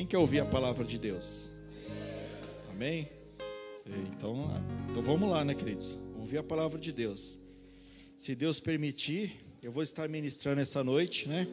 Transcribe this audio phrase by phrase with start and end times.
[0.00, 1.50] Quem quer ouvir a palavra de Deus?
[2.70, 3.06] Amém?
[3.86, 4.48] Então,
[4.88, 5.98] então vamos lá, né, queridos?
[6.18, 7.38] Ouvir a palavra de Deus.
[8.16, 11.46] Se Deus permitir, eu vou estar ministrando essa noite, né?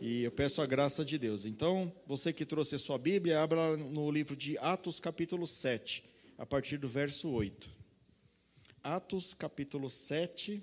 [0.00, 1.44] E eu peço a graça de Deus.
[1.44, 6.02] Então, você que trouxe a sua Bíblia, abra no livro de Atos, capítulo 7,
[6.38, 7.70] a partir do verso 8.
[8.82, 10.62] Atos, capítulo 7,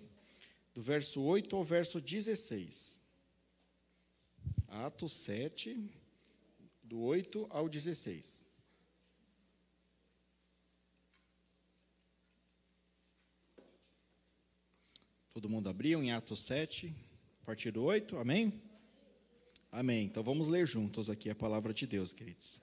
[0.74, 3.00] do verso 8 ao verso 16.
[4.68, 5.88] Atos 7,
[6.86, 8.44] do 8 ao 16.
[15.34, 16.96] Todo mundo abriu em Atos 7,
[17.42, 18.62] a partir do 8, amém?
[19.72, 20.06] Amém.
[20.06, 22.62] Então vamos ler juntos aqui a palavra de Deus, queridos.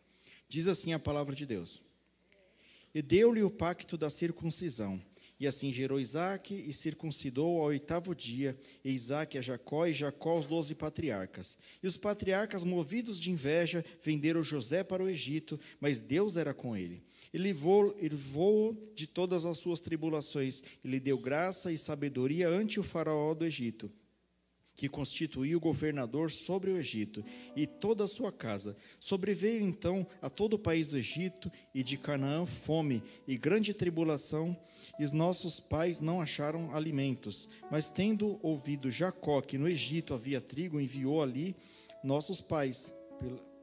[0.48, 1.82] Diz assim a palavra de Deus:
[2.94, 5.02] E deu-lhe o pacto da circuncisão
[5.42, 10.30] e assim gerou Isaac e circuncidou ao oitavo dia, e Isaac a Jacó, e Jacó
[10.30, 11.58] aos doze patriarcas.
[11.82, 16.76] E os patriarcas, movidos de inveja, venderam José para o Egito, mas Deus era com
[16.76, 17.02] ele.
[17.34, 17.92] E livrou
[18.94, 23.44] de todas as suas tribulações, e lhe deu graça e sabedoria ante o faraó do
[23.44, 23.90] Egito
[24.82, 28.76] que constituiu governador sobre o Egito e toda a sua casa.
[28.98, 34.56] Sobreveio então a todo o país do Egito e de Canaã fome e grande tribulação,
[34.98, 37.48] e os nossos pais não acharam alimentos.
[37.70, 41.54] Mas tendo ouvido Jacó que no Egito havia trigo, enviou ali
[42.02, 42.92] nossos pais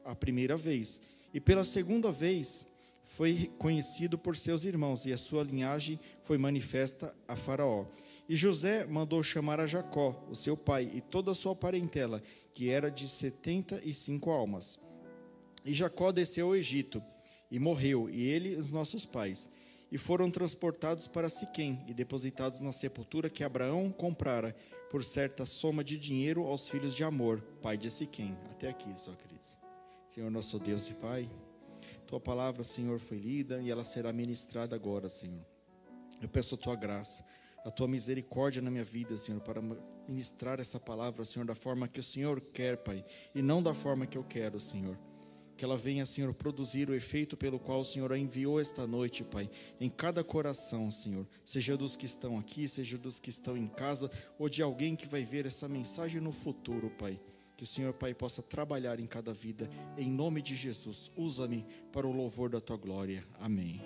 [0.06, 1.02] a primeira vez.
[1.34, 2.64] E pela segunda vez
[3.04, 7.84] foi conhecido por seus irmãos, e a sua linhagem foi manifesta a Faraó.
[8.30, 12.22] E José mandou chamar a Jacó, o seu pai, e toda a sua parentela,
[12.54, 14.78] que era de setenta e cinco almas.
[15.64, 17.02] E Jacó desceu ao Egito,
[17.50, 19.50] e morreu, e ele e os nossos pais.
[19.90, 24.54] E foram transportados para Siquém, e depositados na sepultura que Abraão comprara,
[24.88, 28.38] por certa soma de dinheiro aos filhos de Amor, pai de Siquém.
[28.52, 29.58] Até aqui, só queridos.
[30.08, 31.28] Senhor nosso Deus e Pai,
[32.06, 35.44] tua palavra, Senhor, foi lida e ela será ministrada agora, Senhor.
[36.22, 37.24] Eu peço a tua graça
[37.64, 39.60] a tua misericórdia na minha vida, Senhor, para
[40.08, 44.06] ministrar essa palavra, Senhor, da forma que o Senhor quer, Pai, e não da forma
[44.06, 44.98] que eu quero, Senhor.
[45.56, 49.22] Que ela venha, Senhor, produzir o efeito pelo qual o Senhor a enviou esta noite,
[49.22, 53.68] Pai, em cada coração, Senhor, seja dos que estão aqui, seja dos que estão em
[53.68, 57.20] casa, ou de alguém que vai ver essa mensagem no futuro, Pai.
[57.58, 59.68] Que o Senhor, Pai, possa trabalhar em cada vida,
[59.98, 61.12] em nome de Jesus.
[61.14, 63.22] Usa-me para o louvor da tua glória.
[63.38, 63.82] Amém.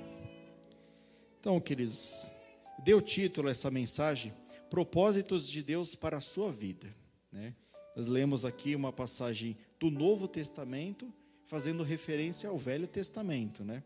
[1.41, 2.34] Então, queridos,
[2.83, 4.33] deu título a essa mensagem,
[4.71, 6.93] Propósitos de Deus para a sua vida.
[7.31, 7.55] Né?
[7.95, 11.13] Nós lemos aqui uma passagem do Novo Testamento,
[11.47, 13.63] fazendo referência ao Velho Testamento.
[13.65, 13.85] Né?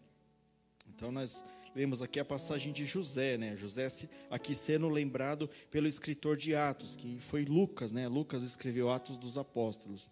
[0.88, 1.44] Então, nós
[1.74, 3.56] lemos aqui a passagem de José, né?
[3.56, 3.86] José
[4.30, 8.08] aqui sendo lembrado pelo escritor de Atos, que foi Lucas, né?
[8.08, 10.10] Lucas escreveu Atos dos Apóstolos.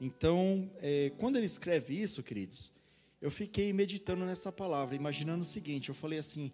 [0.00, 2.72] Então, é, quando ele escreve isso, queridos,
[3.20, 6.52] eu fiquei meditando nessa palavra, imaginando o seguinte: eu falei assim,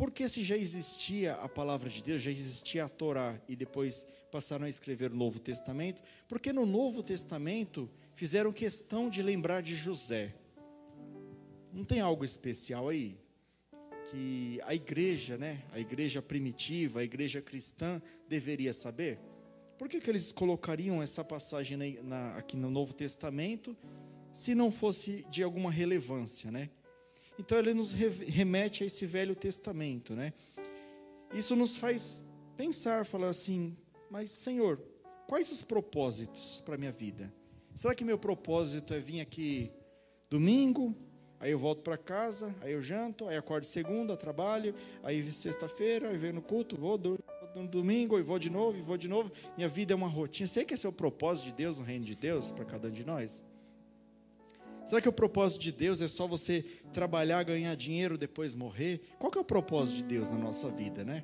[0.00, 4.64] porque se já existia a palavra de Deus, já existia a Torá e depois passaram
[4.64, 10.34] a escrever o Novo Testamento, porque no Novo Testamento fizeram questão de lembrar de José.
[11.70, 13.18] Não tem algo especial aí?
[14.10, 19.18] Que a igreja, né, a igreja primitiva, a igreja cristã deveria saber?
[19.76, 23.76] Por que, que eles colocariam essa passagem na, na, aqui no Novo Testamento
[24.32, 26.70] se não fosse de alguma relevância, né?
[27.40, 30.34] Então ele nos remete a esse Velho Testamento, né?
[31.32, 32.22] Isso nos faz
[32.54, 33.74] pensar, falar assim:
[34.10, 34.78] mas Senhor,
[35.26, 37.32] quais os propósitos para minha vida?
[37.74, 39.72] Será que meu propósito é vir aqui
[40.28, 40.94] domingo,
[41.38, 46.18] aí eu volto para casa, aí eu janto, aí acordo segunda, trabalho, aí sexta-feira, aí
[46.18, 47.00] venho no culto, vou
[47.54, 49.32] no domingo, e vou de novo, e vou de novo.
[49.56, 50.46] Minha vida é uma rotina.
[50.46, 52.90] Será que esse é o propósito de Deus no reino de Deus para cada um
[52.90, 53.42] de nós?
[54.90, 59.00] Será que o propósito de Deus é só você trabalhar, ganhar dinheiro, depois morrer?
[59.20, 61.22] Qual que é o propósito de Deus na nossa vida, né?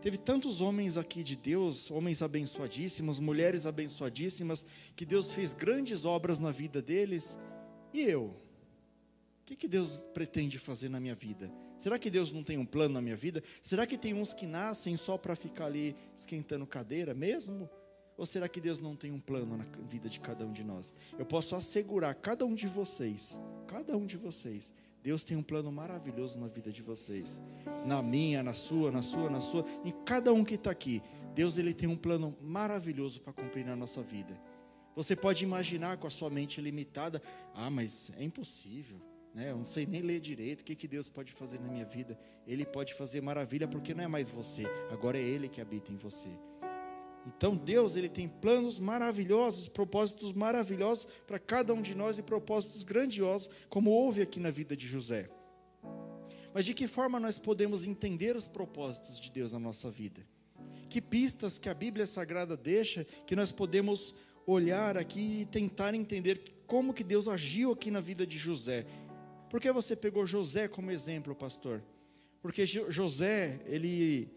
[0.00, 4.64] Teve tantos homens aqui de Deus, homens abençoadíssimos, mulheres abençoadíssimas,
[4.94, 7.36] que Deus fez grandes obras na vida deles.
[7.92, 8.26] E eu?
[8.26, 11.50] O que, que Deus pretende fazer na minha vida?
[11.76, 13.42] Será que Deus não tem um plano na minha vida?
[13.60, 17.68] Será que tem uns que nascem só para ficar ali esquentando cadeira mesmo?
[18.18, 20.92] Ou será que Deus não tem um plano na vida de cada um de nós?
[21.16, 25.70] Eu posso assegurar cada um de vocês, cada um de vocês, Deus tem um plano
[25.70, 27.40] maravilhoso na vida de vocês.
[27.86, 31.02] Na minha, na sua, na sua, na sua, em cada um que está aqui.
[31.34, 34.38] Deus ele tem um plano maravilhoso para cumprir na nossa vida.
[34.96, 37.22] Você pode imaginar com a sua mente limitada,
[37.54, 39.00] ah, mas é impossível,
[39.32, 39.52] né?
[39.52, 40.62] Eu não sei nem ler direito.
[40.62, 42.18] O que, que Deus pode fazer na minha vida?
[42.44, 45.96] Ele pode fazer maravilha porque não é mais você, agora é Ele que habita em
[45.96, 46.28] você.
[47.36, 52.82] Então Deus ele tem planos maravilhosos, propósitos maravilhosos para cada um de nós e propósitos
[52.82, 55.28] grandiosos, como houve aqui na vida de José.
[56.54, 60.26] Mas de que forma nós podemos entender os propósitos de Deus na nossa vida?
[60.88, 64.14] Que pistas que a Bíblia Sagrada deixa que nós podemos
[64.46, 68.86] olhar aqui e tentar entender como que Deus agiu aqui na vida de José?
[69.50, 71.82] Por que você pegou José como exemplo, pastor?
[72.40, 74.30] Porque José, ele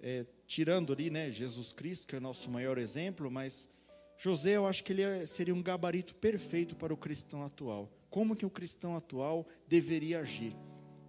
[0.00, 3.70] é, tirando ali, né, Jesus Cristo, que é o nosso maior exemplo, mas
[4.18, 7.90] José, eu acho que ele é, seria um gabarito perfeito para o cristão atual.
[8.10, 10.54] Como que o cristão atual deveria agir?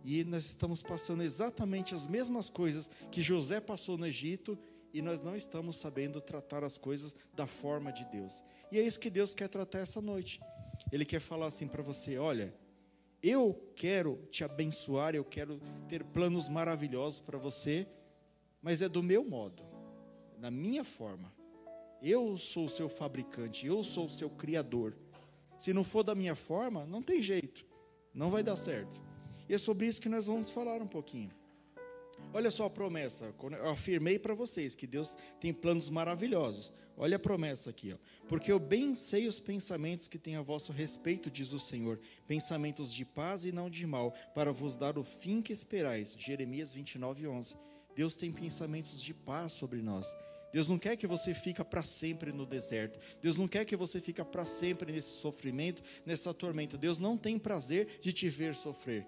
[0.05, 4.57] E nós estamos passando exatamente as mesmas coisas que José passou no Egito
[4.93, 8.45] e nós não estamos sabendo tratar as coisas da forma de Deus.
[8.71, 10.39] E é isso que Deus quer tratar essa noite.
[10.89, 12.53] Ele quer falar assim para você: olha,
[13.21, 17.85] eu quero te abençoar, eu quero ter planos maravilhosos para você,
[18.63, 19.61] mas é do meu modo,
[20.39, 21.31] na minha forma.
[22.01, 24.95] Eu sou o seu fabricante, eu sou o seu criador.
[25.57, 27.65] Se não for da minha forma, não tem jeito,
[28.13, 29.01] não vai dar certo.
[29.47, 31.31] E é sobre isso que nós vamos falar um pouquinho.
[32.33, 36.71] Olha só a promessa, eu afirmei para vocês que Deus tem planos maravilhosos.
[36.95, 37.97] Olha a promessa aqui, ó.
[38.27, 42.93] Porque eu bem sei os pensamentos que tem a vosso respeito, diz o Senhor, pensamentos
[42.93, 46.15] de paz e não de mal, para vos dar o fim que esperais.
[46.17, 47.55] Jeremias 29, 11.
[47.95, 50.15] Deus tem pensamentos de paz sobre nós.
[50.53, 52.99] Deus não quer que você fique para sempre no deserto.
[53.19, 56.77] Deus não quer que você fique para sempre nesse sofrimento, nessa tormenta.
[56.77, 59.07] Deus não tem prazer de te ver sofrer.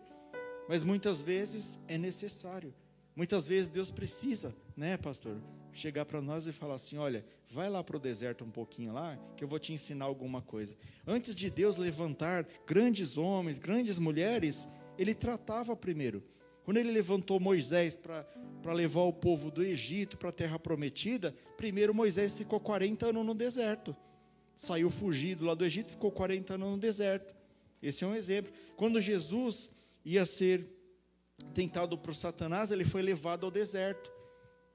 [0.67, 2.73] Mas muitas vezes é necessário.
[3.15, 5.37] Muitas vezes Deus precisa, né, pastor?
[5.71, 9.15] Chegar para nós e falar assim: olha, vai lá para o deserto um pouquinho lá,
[9.37, 10.75] que eu vou te ensinar alguma coisa.
[11.05, 14.67] Antes de Deus levantar grandes homens, grandes mulheres,
[14.97, 16.23] ele tratava primeiro.
[16.65, 21.93] Quando ele levantou Moisés para levar o povo do Egito para a terra prometida, primeiro
[21.93, 23.95] Moisés ficou 40 anos no deserto.
[24.57, 27.35] Saiu fugido lá do Egito, ficou 40 anos no deserto.
[27.83, 28.51] Esse é um exemplo.
[28.75, 29.69] Quando Jesus
[30.03, 30.67] ia ser
[31.53, 34.11] tentado por Satanás, ele foi levado ao deserto.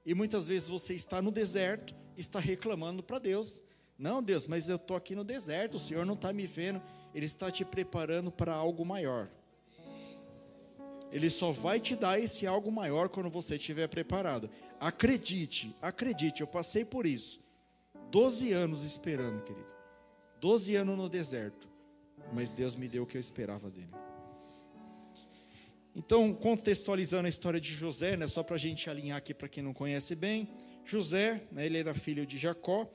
[0.05, 3.61] E muitas vezes você está no deserto, está reclamando para Deus.
[3.97, 6.81] Não, Deus, mas eu estou aqui no deserto, o Senhor não está me vendo.
[7.13, 9.29] Ele está te preparando para algo maior.
[11.11, 14.49] Ele só vai te dar esse algo maior quando você estiver preparado.
[14.79, 17.39] Acredite, acredite, eu passei por isso.
[18.09, 19.73] Doze anos esperando, querido.
[20.39, 21.69] Doze anos no deserto.
[22.33, 23.91] Mas Deus me deu o que eu esperava dele.
[25.93, 29.61] Então, contextualizando a história de José, né, só para a gente alinhar aqui para quem
[29.61, 30.47] não conhece bem,
[30.85, 32.89] José, né, ele era filho de Jacó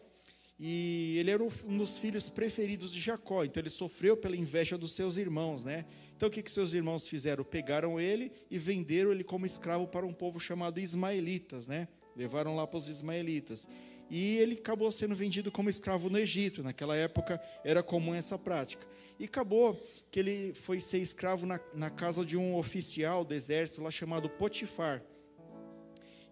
[0.58, 3.44] e ele era um dos filhos preferidos de Jacó.
[3.44, 5.84] Então, ele sofreu pela inveja dos seus irmãos, né?
[6.16, 7.44] Então, o que, que seus irmãos fizeram?
[7.44, 11.88] Pegaram ele e venderam ele como escravo para um povo chamado Ismaelitas, né?
[12.16, 13.68] Levaram lá para os Ismaelitas.
[14.08, 16.62] E ele acabou sendo vendido como escravo no Egito.
[16.62, 18.86] Naquela época era comum essa prática.
[19.18, 19.78] E acabou
[20.10, 24.30] que ele foi ser escravo na, na casa de um oficial do exército lá chamado
[24.30, 25.02] Potifar.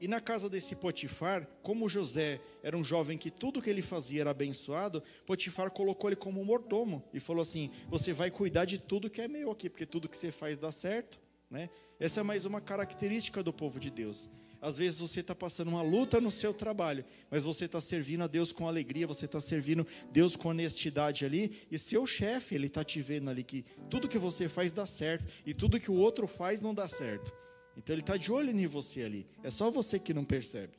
[0.01, 4.23] E na casa desse Potifar, como José era um jovem que tudo que ele fazia
[4.23, 9.09] era abençoado, Potifar colocou ele como mordomo e falou assim: Você vai cuidar de tudo
[9.09, 11.21] que é meu aqui, porque tudo que você faz dá certo.
[11.51, 11.71] Né?
[12.01, 14.29] Essa é mais uma característica do povo de Deus.
[14.61, 18.27] Às vezes você está passando uma luta no seu trabalho, mas você está servindo a
[18.27, 22.83] Deus com alegria, você está servindo Deus com honestidade ali, e seu chefe, ele está
[22.83, 26.27] te vendo ali que tudo que você faz dá certo, e tudo que o outro
[26.27, 27.31] faz não dá certo.
[27.77, 30.73] Então ele está de olho em você ali, é só você que não percebe.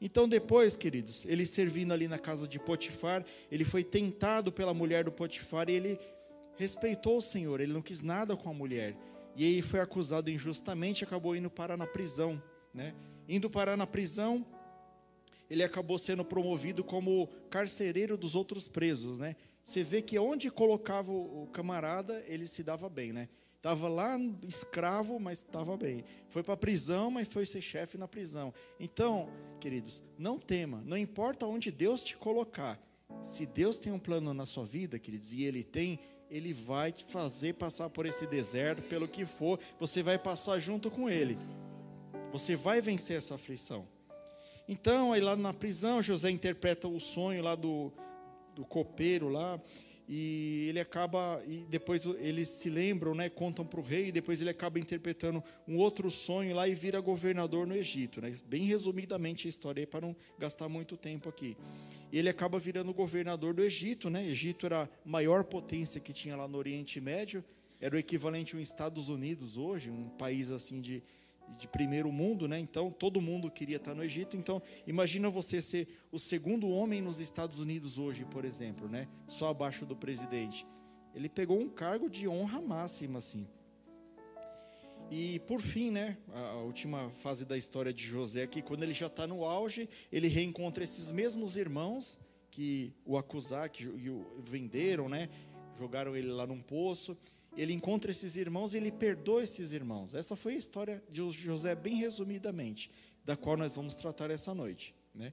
[0.00, 5.04] Então depois, queridos, ele servindo ali na casa de Potifar, ele foi tentado pela mulher
[5.04, 5.98] do Potifar e ele
[6.56, 8.96] respeitou o Senhor, ele não quis nada com a mulher.
[9.36, 12.40] E aí foi acusado injustamente acabou indo parar na prisão.
[12.72, 12.94] Né?
[13.28, 14.46] Indo parar na prisão,
[15.50, 19.18] ele acabou sendo promovido como carcereiro dos outros presos.
[19.18, 19.34] Né?
[19.62, 23.12] Você vê que onde colocava o camarada, ele se dava bem.
[23.12, 23.28] Né?
[23.64, 26.04] Estava lá escravo, mas estava bem.
[26.28, 28.52] Foi para a prisão, mas foi ser chefe na prisão.
[28.78, 29.26] Então,
[29.58, 32.78] queridos, não tema, não importa onde Deus te colocar.
[33.22, 37.06] Se Deus tem um plano na sua vida, queridos, e Ele tem, Ele vai te
[37.06, 41.38] fazer passar por esse deserto, pelo que for, você vai passar junto com Ele.
[42.32, 43.88] Você vai vencer essa aflição.
[44.68, 47.90] Então, aí lá na prisão, José interpreta o sonho lá do,
[48.54, 49.58] do copeiro lá,
[50.08, 54.40] e ele acaba, e depois eles se lembram, né, contam para o rei, e depois
[54.40, 58.20] ele acaba interpretando um outro sonho lá e vira governador no Egito.
[58.20, 58.34] Né?
[58.46, 61.56] Bem resumidamente a história, para não gastar muito tempo aqui.
[62.12, 64.10] Ele acaba virando governador do Egito.
[64.10, 64.26] Né?
[64.26, 67.42] Egito era a maior potência que tinha lá no Oriente Médio,
[67.80, 71.02] era o equivalente aos Estados Unidos hoje, um país assim de
[71.56, 72.58] de primeiro mundo, né?
[72.58, 74.36] Então todo mundo queria estar no Egito.
[74.36, 79.08] Então imagina você ser o segundo homem nos Estados Unidos hoje, por exemplo, né?
[79.26, 80.66] Só abaixo do presidente.
[81.14, 83.46] Ele pegou um cargo de honra máxima, assim.
[85.10, 89.06] E por fim, né, a última fase da história de José aqui, quando ele já
[89.06, 92.18] está no auge, ele reencontra esses mesmos irmãos
[92.50, 95.28] que o acusaram, que o venderam, né,
[95.76, 97.16] jogaram ele lá num poço.
[97.56, 100.14] Ele encontra esses irmãos e ele perdoa esses irmãos.
[100.14, 102.90] Essa foi a história de José, bem resumidamente,
[103.24, 104.94] da qual nós vamos tratar essa noite.
[105.14, 105.32] Né?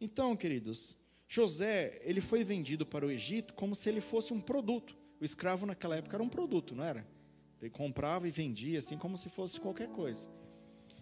[0.00, 0.96] Então, queridos,
[1.28, 4.96] José ele foi vendido para o Egito como se ele fosse um produto.
[5.20, 7.06] O escravo naquela época era um produto, não era?
[7.60, 10.28] Ele comprava e vendia assim como se fosse qualquer coisa.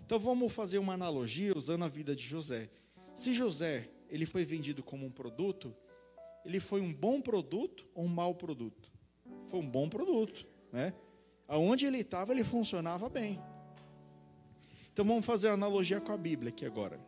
[0.04, 2.68] Então vamos fazer uma analogia usando a vida de José.
[3.14, 5.74] Se José ele foi vendido como um produto,
[6.44, 8.87] ele foi um bom produto ou um mau produto?
[9.48, 10.92] Foi um bom produto, né?
[11.46, 13.40] Aonde ele estava, ele funcionava bem.
[14.92, 17.00] Então vamos fazer uma analogia com a Bíblia aqui agora.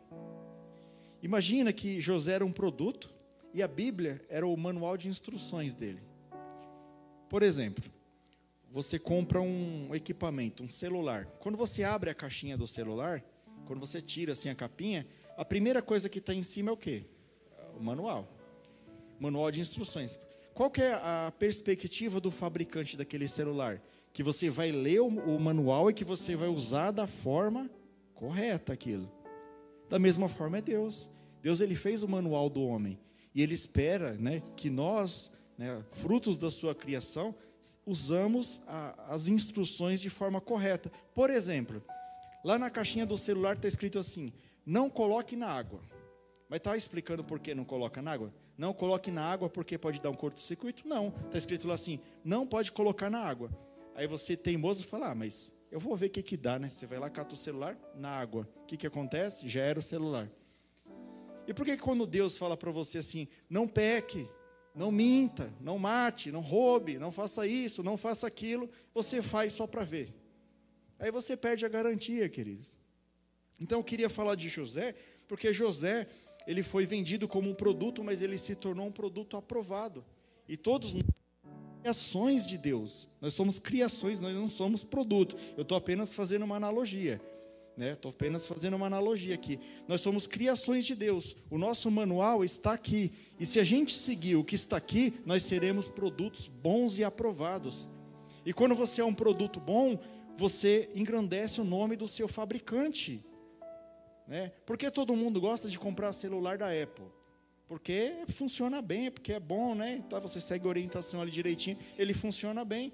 [1.21, 3.13] Imagina que José era um produto
[3.53, 6.01] e a Bíblia era o manual de instruções dele.
[7.29, 7.83] Por exemplo,
[8.71, 11.27] você compra um equipamento, um celular.
[11.39, 13.23] Quando você abre a caixinha do celular,
[13.67, 15.05] quando você tira assim a capinha,
[15.37, 17.05] a primeira coisa que está em cima é o quê?
[17.77, 18.27] O manual.
[19.19, 20.19] Manual de instruções.
[20.53, 23.81] Qual é a perspectiva do fabricante daquele celular?
[24.13, 27.69] Que você vai ler o, manual e que você vai usar da forma
[28.13, 29.09] correta aquilo.
[29.89, 31.09] Da mesma forma é Deus.
[31.41, 32.99] Deus ele fez o manual do homem
[33.33, 37.33] e ele espera, né, que nós, né, frutos da sua criação,
[37.85, 40.91] usamos a, as instruções de forma correta.
[41.13, 41.81] Por exemplo,
[42.43, 44.33] lá na caixinha do celular está escrito assim:
[44.65, 45.81] não coloque na água.
[46.49, 48.33] Mas está explicando por que não coloca na água?
[48.57, 50.87] Não coloque na água porque pode dar um curto-circuito?
[50.87, 51.13] Não.
[51.25, 53.49] Está escrito lá assim: não pode colocar na água.
[53.95, 56.69] Aí você teimoso fala: ah, mas eu vou ver o que, que dá, né?
[56.69, 58.47] Você vai lá, cata o celular na água.
[58.63, 59.47] O que, que acontece?
[59.47, 60.29] Já era o celular.
[61.47, 64.29] E por que quando Deus fala para você assim: não peque,
[64.75, 69.67] não minta, não mate, não roube, não faça isso, não faça aquilo, você faz só
[69.67, 70.13] para ver.
[70.99, 72.79] Aí você perde a garantia, queridos.
[73.59, 74.95] Então eu queria falar de José,
[75.27, 76.07] porque José,
[76.51, 80.03] ele foi vendido como um produto, mas ele se tornou um produto aprovado.
[80.47, 81.03] E todos nós
[81.81, 83.07] criações de Deus.
[83.19, 85.35] Nós somos criações, nós não somos produto.
[85.57, 87.21] Eu estou apenas fazendo uma analogia.
[87.77, 88.15] Estou né?
[88.15, 89.59] apenas fazendo uma analogia aqui.
[89.87, 91.35] Nós somos criações de Deus.
[91.49, 93.11] O nosso manual está aqui.
[93.39, 97.87] E se a gente seguir o que está aqui, nós seremos produtos bons e aprovados.
[98.45, 99.97] E quando você é um produto bom,
[100.37, 103.23] você engrandece o nome do seu fabricante.
[104.31, 104.49] Né?
[104.65, 107.03] Por que todo mundo gosta de comprar celular da Apple?
[107.67, 109.97] Porque funciona bem, porque é bom, né?
[109.97, 112.93] Então você segue a orientação ali direitinho, ele funciona bem.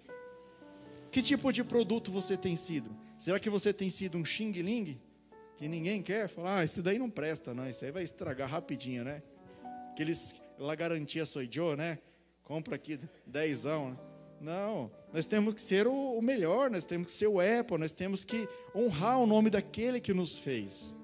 [1.11, 2.89] Que tipo de produto você tem sido?
[3.19, 4.99] Será que você tem sido um xing ling?
[5.57, 6.27] Que ninguém quer?
[6.27, 7.69] Falar, ah, esse daí não presta, não.
[7.69, 9.21] Isso aí vai estragar rapidinho, né?
[9.91, 11.99] Aqueles, lá garantia sou Joe, né?
[12.41, 13.97] Compra aqui dezão, né?
[14.41, 18.23] Não, nós temos que ser o, melhor, nós temos que ser o Apple, nós temos
[18.23, 20.97] que honrar o nome daquele que nos fez.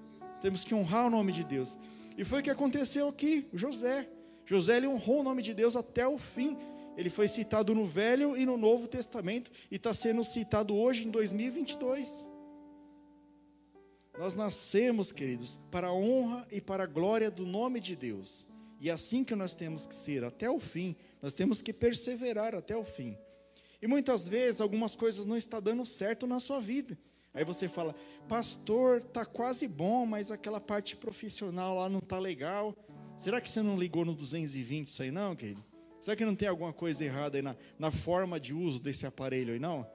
[0.43, 1.77] Temos que honrar o nome de Deus.
[2.17, 4.09] E foi o que aconteceu aqui, José.
[4.45, 6.57] José ele honrou o nome de Deus até o fim.
[6.97, 11.11] Ele foi citado no Velho e no Novo Testamento e está sendo citado hoje em
[11.11, 12.27] 2022.
[14.19, 18.45] Nós nascemos, queridos, para a honra e para a glória do nome de Deus.
[18.81, 20.93] E é assim que nós temos que ser até o fim.
[21.21, 23.17] Nós temos que perseverar até o fim.
[23.81, 26.97] E muitas vezes algumas coisas não estão dando certo na sua vida.
[27.33, 27.95] Aí você fala,
[28.27, 32.75] pastor, tá quase bom, mas aquela parte profissional lá não tá legal.
[33.17, 35.63] Será que você não ligou no 220 isso aí não, querido?
[35.99, 39.53] Será que não tem alguma coisa errada aí na, na forma de uso desse aparelho
[39.53, 39.87] aí, não?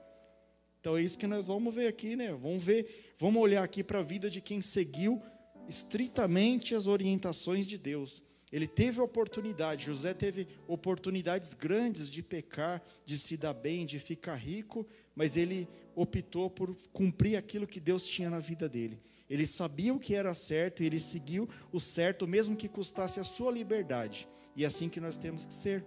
[0.79, 2.31] Então é isso que nós vamos ver aqui, né?
[2.33, 5.21] Vamos ver, vamos olhar aqui para a vida de quem seguiu
[5.67, 8.23] estritamente as orientações de Deus.
[8.51, 14.35] Ele teve oportunidade, José teve oportunidades grandes de pecar, de se dar bem, de ficar
[14.35, 15.67] rico, mas ele
[16.01, 19.01] optou por cumprir aquilo que Deus tinha na vida dele.
[19.29, 23.23] Ele sabia o que era certo e ele seguiu o certo, mesmo que custasse a
[23.23, 24.27] sua liberdade.
[24.55, 25.85] E é assim que nós temos que ser.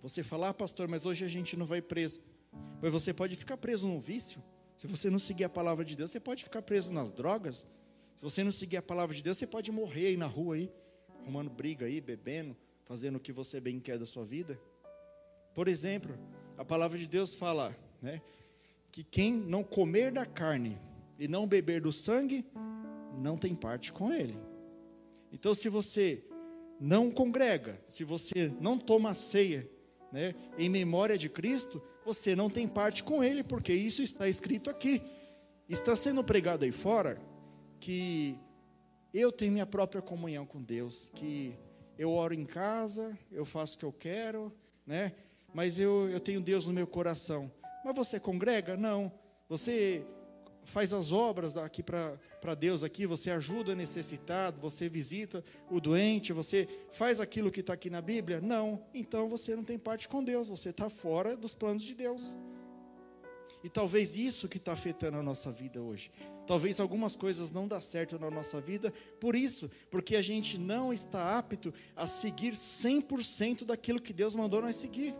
[0.00, 2.20] Você fala, ah, pastor, mas hoje a gente não vai preso.
[2.80, 4.42] Mas você pode ficar preso no vício.
[4.76, 7.66] Se você não seguir a palavra de Deus, você pode ficar preso nas drogas.
[8.16, 10.72] Se você não seguir a palavra de Deus, você pode morrer aí na rua aí,
[11.20, 14.58] arrumando briga aí, bebendo, fazendo o que você bem quer da sua vida.
[15.52, 16.16] Por exemplo,
[16.56, 18.22] a palavra de Deus fala, né,
[18.96, 20.80] que quem não comer da carne
[21.18, 22.46] e não beber do sangue,
[23.18, 24.34] não tem parte com ele.
[25.30, 26.24] Então, se você
[26.80, 29.70] não congrega, se você não toma ceia,
[30.10, 34.70] né, em memória de Cristo, você não tem parte com Ele, porque isso está escrito
[34.70, 35.02] aqui.
[35.68, 37.20] Está sendo pregado aí fora
[37.78, 38.38] que
[39.12, 41.54] eu tenho minha própria comunhão com Deus, que
[41.98, 44.50] eu oro em casa, eu faço o que eu quero,
[44.86, 45.12] né?
[45.52, 47.52] Mas eu, eu tenho Deus no meu coração.
[47.86, 48.76] Mas você congrega?
[48.76, 49.12] Não.
[49.48, 50.04] Você
[50.64, 56.32] faz as obras aqui para Deus aqui, você ajuda o necessitado, você visita o doente,
[56.32, 58.40] você faz aquilo que está aqui na Bíblia?
[58.40, 58.84] Não.
[58.92, 62.36] Então você não tem parte com Deus, você está fora dos planos de Deus.
[63.62, 66.10] E talvez isso que está afetando a nossa vida hoje.
[66.44, 70.92] Talvez algumas coisas não dão certo na nossa vida, por isso, porque a gente não
[70.92, 75.14] está apto a seguir 100% daquilo que Deus mandou nós seguir.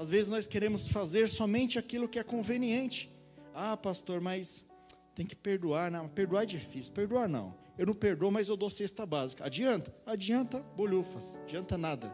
[0.00, 3.10] Às vezes nós queremos fazer somente aquilo que é conveniente.
[3.54, 4.66] Ah, pastor, mas
[5.14, 5.90] tem que perdoar.
[5.90, 6.90] Não, perdoar é difícil.
[6.94, 7.54] Perdoar não.
[7.76, 9.44] Eu não perdoo, mas eu dou cesta básica.
[9.44, 9.94] Adianta?
[10.06, 11.36] Adianta bolhufas.
[11.42, 12.10] Adianta nada.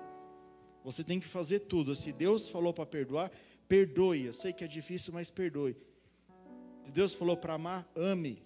[0.82, 1.94] Você tem que fazer tudo.
[1.94, 3.30] Se Deus falou para perdoar,
[3.68, 4.24] Perdoe.
[4.24, 5.76] Eu sei que é difícil, mas perdoe.
[6.82, 8.42] Se Deus falou para amar, ame.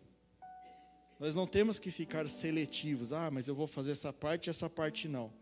[1.19, 3.11] Nós não temos que ficar seletivos.
[3.11, 5.33] Ah, mas eu vou fazer essa parte, essa parte não.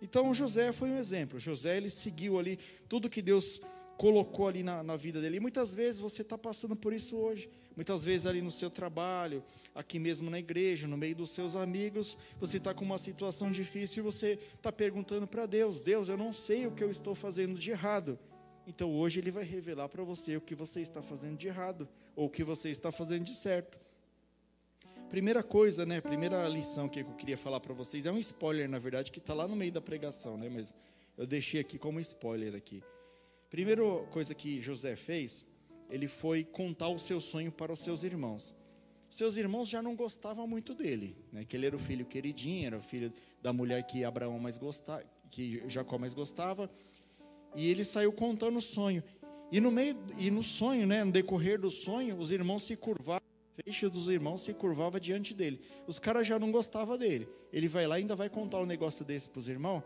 [0.00, 1.38] Então José foi um exemplo.
[1.40, 3.60] José ele seguiu ali tudo que Deus
[3.96, 5.38] colocou ali na, na vida dele.
[5.38, 7.50] E muitas vezes você está passando por isso hoje.
[7.74, 9.42] Muitas vezes ali no seu trabalho,
[9.74, 14.02] aqui mesmo na igreja, no meio dos seus amigos, você está com uma situação difícil
[14.02, 17.58] e você está perguntando para Deus: Deus, eu não sei o que eu estou fazendo
[17.58, 18.18] de errado.
[18.66, 22.26] Então hoje ele vai revelar para você o que você está fazendo de errado ou
[22.26, 23.78] o que você está fazendo de certo.
[25.08, 26.02] Primeira coisa, né?
[26.02, 29.32] Primeira lição que eu queria falar para vocês é um spoiler, na verdade, que está
[29.32, 30.50] lá no meio da pregação, né?
[30.50, 30.74] Mas
[31.16, 32.82] eu deixei aqui como spoiler aqui.
[33.48, 35.46] Primeira coisa que José fez,
[35.88, 38.54] ele foi contar o seu sonho para os seus irmãos.
[39.08, 41.42] Seus irmãos já não gostavam muito dele, né?
[41.42, 43.10] Que ele era o filho queridinho, era o filho
[43.42, 46.70] da mulher que Abraão mais gostava, que Jacó mais gostava.
[47.56, 49.02] E ele saiu contando o sonho.
[49.50, 53.17] E no meio e no sonho, né, no decorrer do sonho, os irmãos se curvavam,
[53.17, 53.17] o
[53.64, 55.60] feixe dos irmãos se curvava diante dele.
[55.86, 57.28] Os caras já não gostavam dele.
[57.52, 59.82] Ele vai lá e ainda vai contar um negócio desse para os irmãos.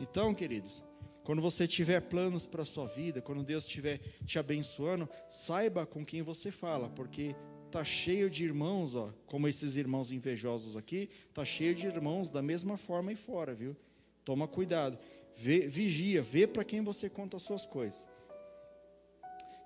[0.00, 0.84] Então, queridos,
[1.22, 6.04] quando você tiver planos para a sua vida, quando Deus estiver te abençoando, saiba com
[6.04, 7.36] quem você fala, porque
[7.70, 12.42] tá cheio de irmãos, ó, como esses irmãos invejosos aqui, tá cheio de irmãos da
[12.42, 13.76] mesma forma aí fora, viu?
[14.24, 14.98] Toma cuidado.
[15.34, 18.08] Vê, vigia, vê para quem você conta as suas coisas.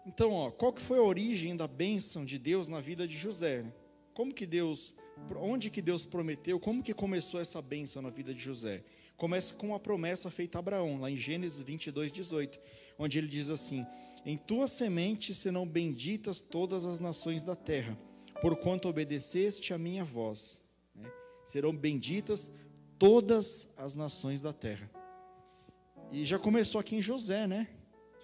[0.07, 3.65] Então, ó, qual que foi a origem da bênção de Deus na vida de José?
[4.15, 4.95] Como que Deus,
[5.37, 6.61] onde que Deus prometeu?
[6.61, 8.85] Como que começou essa bênção na vida de José?
[9.17, 12.61] Começa com a promessa feita a Abraão, lá em Gênesis 22, 18,
[12.99, 13.85] onde ele diz assim:
[14.25, 17.99] Em tua semente serão benditas todas as nações da terra,
[18.41, 20.63] porquanto obedeceste a minha voz.
[20.95, 21.11] Né?
[21.45, 22.51] Serão benditas
[22.97, 24.89] todas as nações da terra.
[26.13, 27.69] E já começou aqui em José, né?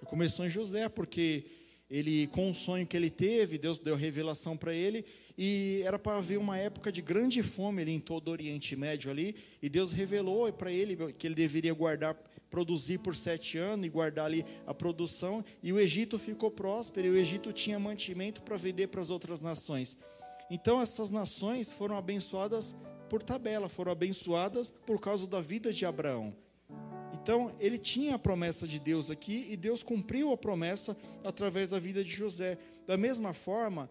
[0.00, 1.61] Já começou em José, porque
[1.92, 5.04] ele, com o sonho que ele teve, Deus deu revelação para ele,
[5.36, 9.10] e era para haver uma época de grande fome ali em todo o Oriente Médio
[9.10, 12.14] ali, e Deus revelou para ele que ele deveria guardar,
[12.48, 17.10] produzir por sete anos e guardar ali a produção, e o Egito ficou próspero, e
[17.10, 19.98] o Egito tinha mantimento para vender para as outras nações.
[20.50, 22.74] Então essas nações foram abençoadas
[23.10, 26.34] por tabela, foram abençoadas por causa da vida de Abraão.
[27.22, 31.78] Então, ele tinha a promessa de Deus aqui e Deus cumpriu a promessa através da
[31.78, 32.58] vida de José.
[32.84, 33.88] Da mesma forma,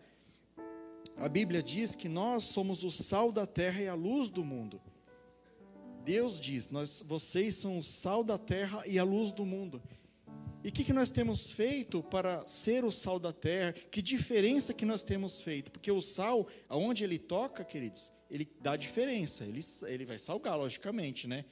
[1.15, 4.81] a Bíblia diz que nós somos o sal da terra e a luz do mundo.
[6.03, 9.81] Deus diz: nós, vocês são o sal da terra e a luz do mundo.
[10.61, 13.71] E o que, que nós temos feito para ser o sal da terra?
[13.71, 15.71] Que diferença que nós temos feito?
[15.71, 19.45] Porque o sal, aonde ele toca, queridos, ele dá diferença.
[19.45, 21.45] Ele, ele vai salgar, logicamente, né?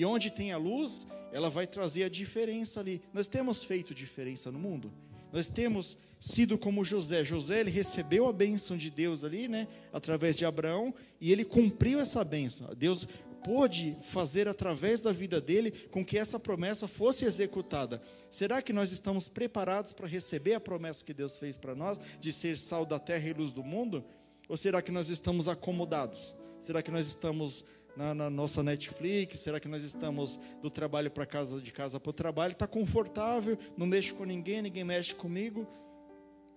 [0.00, 3.02] E onde tem a luz, ela vai trazer a diferença ali.
[3.12, 4.90] Nós temos feito diferença no mundo.
[5.30, 7.22] Nós temos sido como José.
[7.22, 12.00] José ele recebeu a bênção de Deus ali, né, através de Abraão, e ele cumpriu
[12.00, 12.74] essa bênção.
[12.74, 13.06] Deus
[13.44, 18.00] pôde fazer através da vida dele com que essa promessa fosse executada.
[18.30, 22.32] Será que nós estamos preparados para receber a promessa que Deus fez para nós de
[22.32, 24.02] ser sal da terra e luz do mundo?
[24.48, 26.34] Ou será que nós estamos acomodados?
[26.58, 27.64] Será que nós estamos
[28.00, 29.40] na, na, nossa Netflix?
[29.40, 32.52] Será que nós estamos do trabalho para casa, de casa para o trabalho?
[32.52, 35.68] Está confortável, não mexo com ninguém, ninguém mexe comigo?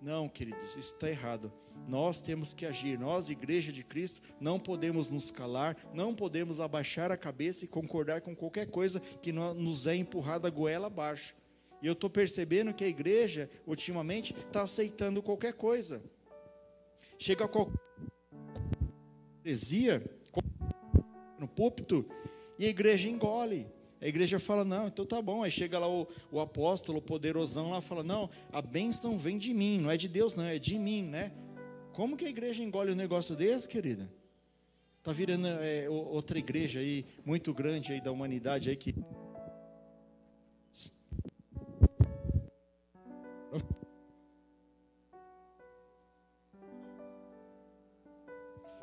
[0.00, 1.52] Não, queridos, isso está errado.
[1.86, 2.98] Nós temos que agir.
[2.98, 8.22] Nós, Igreja de Cristo, não podemos nos calar, não podemos abaixar a cabeça e concordar
[8.22, 11.36] com qualquer coisa que nos é empurrada a goela abaixo.
[11.82, 16.02] E eu estou percebendo que a igreja, ultimamente, está aceitando qualquer coisa.
[17.18, 17.78] Chega a qualquer
[19.44, 20.02] heresia,
[21.44, 22.06] no púlpito
[22.58, 23.66] e a igreja engole.
[24.00, 25.42] A igreja fala, não, então tá bom.
[25.42, 29.54] Aí chega lá o, o apóstolo, o poderosão lá, fala, não, a bênção vem de
[29.54, 31.32] mim, não é de Deus, não, é de mim, né?
[31.92, 34.06] Como que a igreja engole um negócio desse, querida?
[35.02, 38.94] Tá virando é, outra igreja aí, muito grande aí da humanidade aí que.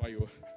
[0.00, 0.51] Falhou.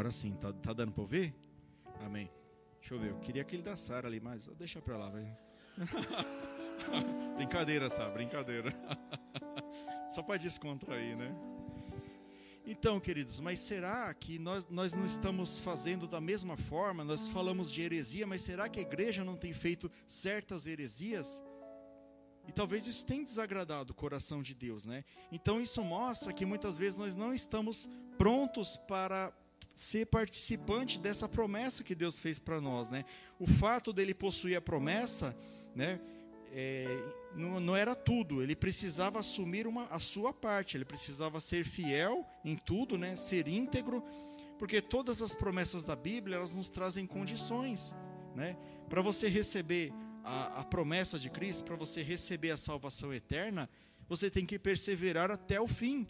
[0.00, 1.34] Agora sim, tá, tá dando para ouvir?
[2.06, 2.30] Amém.
[2.78, 5.12] Deixa eu ver, eu queria aquele da Sara ali, mas deixa para lá,
[7.36, 8.74] brincadeira, Sara, brincadeira.
[10.10, 11.36] Só para descontrair, né?
[12.64, 17.04] Então, queridos, mas será que nós, nós não estamos fazendo da mesma forma?
[17.04, 21.42] Nós falamos de heresia, mas será que a igreja não tem feito certas heresias?
[22.48, 25.04] E talvez isso tenha desagradado o coração de Deus, né?
[25.30, 27.86] Então isso mostra que muitas vezes nós não estamos
[28.16, 29.30] prontos para
[29.74, 33.04] ser participante dessa promessa que Deus fez para nós, né?
[33.38, 35.36] O fato dele possuir a promessa,
[35.74, 36.00] né?
[36.52, 36.86] É,
[37.34, 38.42] não, não, era tudo.
[38.42, 40.76] Ele precisava assumir uma, a sua parte.
[40.76, 43.14] Ele precisava ser fiel em tudo, né?
[43.14, 44.02] Ser íntegro,
[44.58, 47.94] porque todas as promessas da Bíblia elas nos trazem condições,
[48.34, 48.56] né?
[48.88, 49.92] Para você receber
[50.24, 53.70] a, a promessa de Cristo, para você receber a salvação eterna,
[54.08, 56.06] você tem que perseverar até o fim.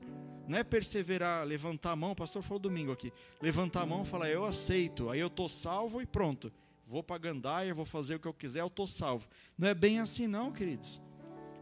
[0.51, 3.13] Não é perseverar, levantar a mão, o pastor falou domingo aqui.
[3.41, 6.53] Levantar a mão e falar, eu aceito, aí eu estou salvo e pronto.
[6.85, 9.29] Vou para Gandaia, vou fazer o que eu quiser, eu estou salvo.
[9.57, 11.01] Não é bem assim, não, queridos.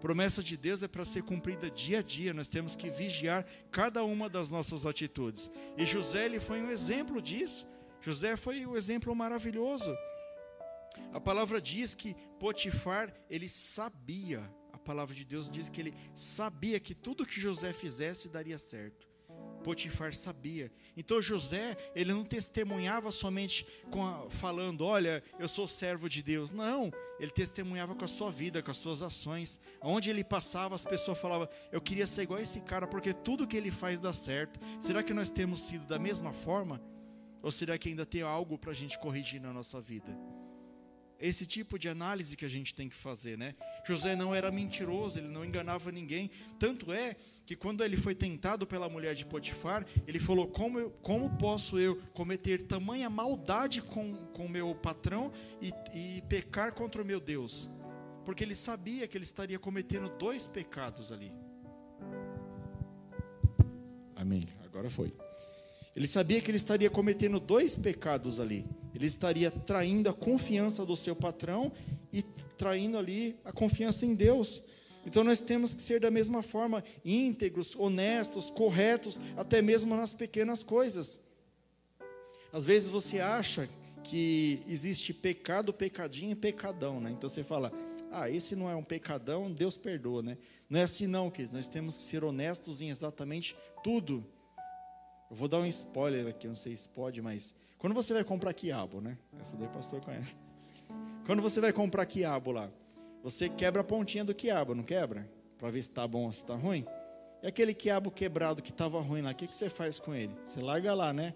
[0.00, 4.02] promessa de Deus é para ser cumprida dia a dia, nós temos que vigiar cada
[4.02, 5.50] uma das nossas atitudes.
[5.76, 7.66] E José ele foi um exemplo disso.
[8.00, 9.94] José foi um exemplo maravilhoso.
[11.12, 14.50] A palavra diz que Potifar, ele sabia
[14.88, 19.06] palavra de Deus diz que ele sabia que tudo que José fizesse daria certo.
[19.62, 20.72] Potifar sabia.
[20.96, 26.52] Então José, ele não testemunhava somente a, falando, olha, eu sou servo de Deus.
[26.52, 29.60] Não, ele testemunhava com a sua vida, com as suas ações.
[29.82, 33.46] Onde ele passava, as pessoas falavam, eu queria ser igual a esse cara, porque tudo
[33.46, 34.58] que ele faz dá certo.
[34.80, 36.80] Será que nós temos sido da mesma forma?
[37.42, 40.16] Ou será que ainda tem algo para a gente corrigir na nossa vida?
[41.20, 43.54] Esse tipo de análise que a gente tem que fazer, né?
[43.84, 46.30] José não era mentiroso, ele não enganava ninguém.
[46.58, 50.90] Tanto é que quando ele foi tentado pela mulher de Potifar, ele falou: Como, eu,
[51.02, 57.04] como posso eu cometer tamanha maldade com o meu patrão e, e pecar contra o
[57.04, 57.68] meu Deus?
[58.24, 61.32] Porque ele sabia que ele estaria cometendo dois pecados ali.
[64.14, 64.46] Amém.
[64.64, 65.14] Agora foi.
[65.98, 68.64] Ele sabia que ele estaria cometendo dois pecados ali.
[68.94, 71.72] Ele estaria traindo a confiança do seu patrão
[72.12, 72.22] e
[72.56, 74.62] traindo ali a confiança em Deus.
[75.04, 80.62] Então nós temos que ser da mesma forma íntegros, honestos, corretos, até mesmo nas pequenas
[80.62, 81.18] coisas.
[82.52, 83.68] Às vezes você acha
[84.04, 87.10] que existe pecado, pecadinho e pecadão, né?
[87.10, 87.72] Então você fala,
[88.12, 90.38] ah, esse não é um pecadão, Deus perdoa, né?
[90.70, 91.56] Não é assim não, queridos.
[91.56, 94.24] Nós temos que ser honestos em exatamente tudo.
[95.30, 98.52] Eu vou dar um spoiler aqui, não sei se pode, mas quando você vai comprar
[98.54, 99.18] quiabo, né?
[99.38, 100.34] Essa daí o pastor conhece.
[101.26, 102.70] Quando você vai comprar quiabo lá,
[103.22, 105.28] você quebra a pontinha do quiabo, não quebra?
[105.58, 106.86] Para ver se está bom ou se está ruim.
[107.42, 110.34] E aquele quiabo quebrado que estava ruim lá, o que, que você faz com ele?
[110.44, 111.34] Você larga lá, né?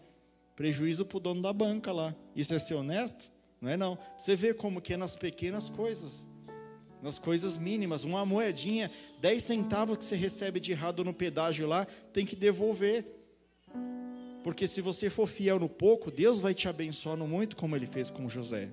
[0.56, 2.14] Prejuízo para o dono da banca lá.
[2.34, 3.30] Isso é ser honesto?
[3.60, 3.98] Não é não.
[4.18, 6.28] Você vê como que é nas pequenas coisas.
[7.00, 8.04] Nas coisas mínimas.
[8.04, 13.04] Uma moedinha, 10 centavos que você recebe de errado no pedágio lá, tem que devolver.
[14.42, 17.86] Porque se você for fiel no pouco, Deus vai te abençoar no muito, como ele
[17.86, 18.68] fez com José.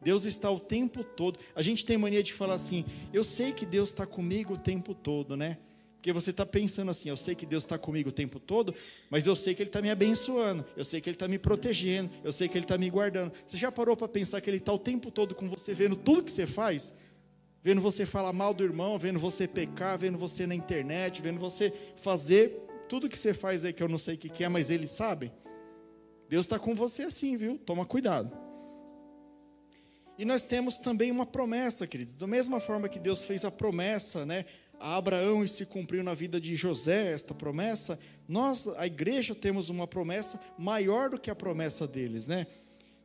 [0.00, 1.38] Deus está o tempo todo.
[1.54, 4.94] A gente tem mania de falar assim: eu sei que Deus está comigo o tempo
[4.94, 5.58] todo, né?
[5.96, 8.74] Porque você está pensando assim: eu sei que Deus está comigo o tempo todo,
[9.10, 12.10] mas eu sei que Ele está me abençoando, eu sei que Ele está me protegendo,
[12.22, 13.32] eu sei que Ele está me guardando.
[13.46, 16.22] Você já parou para pensar que Ele está o tempo todo com você, vendo tudo
[16.22, 16.94] que você faz?
[17.60, 21.72] Vendo você falar mal do irmão, vendo você pecar, vendo você na internet, vendo você
[21.96, 24.90] fazer tudo que você faz aí que eu não sei o que é, mas eles
[24.90, 25.30] sabem.
[26.28, 27.58] Deus está com você assim, viu?
[27.58, 28.36] Toma cuidado.
[30.18, 32.14] E nós temos também uma promessa, queridos.
[32.14, 34.44] Da mesma forma que Deus fez a promessa, né,
[34.80, 39.70] a Abraão e se cumpriu na vida de José esta promessa, nós, a igreja, temos
[39.70, 42.46] uma promessa maior do que a promessa deles, né?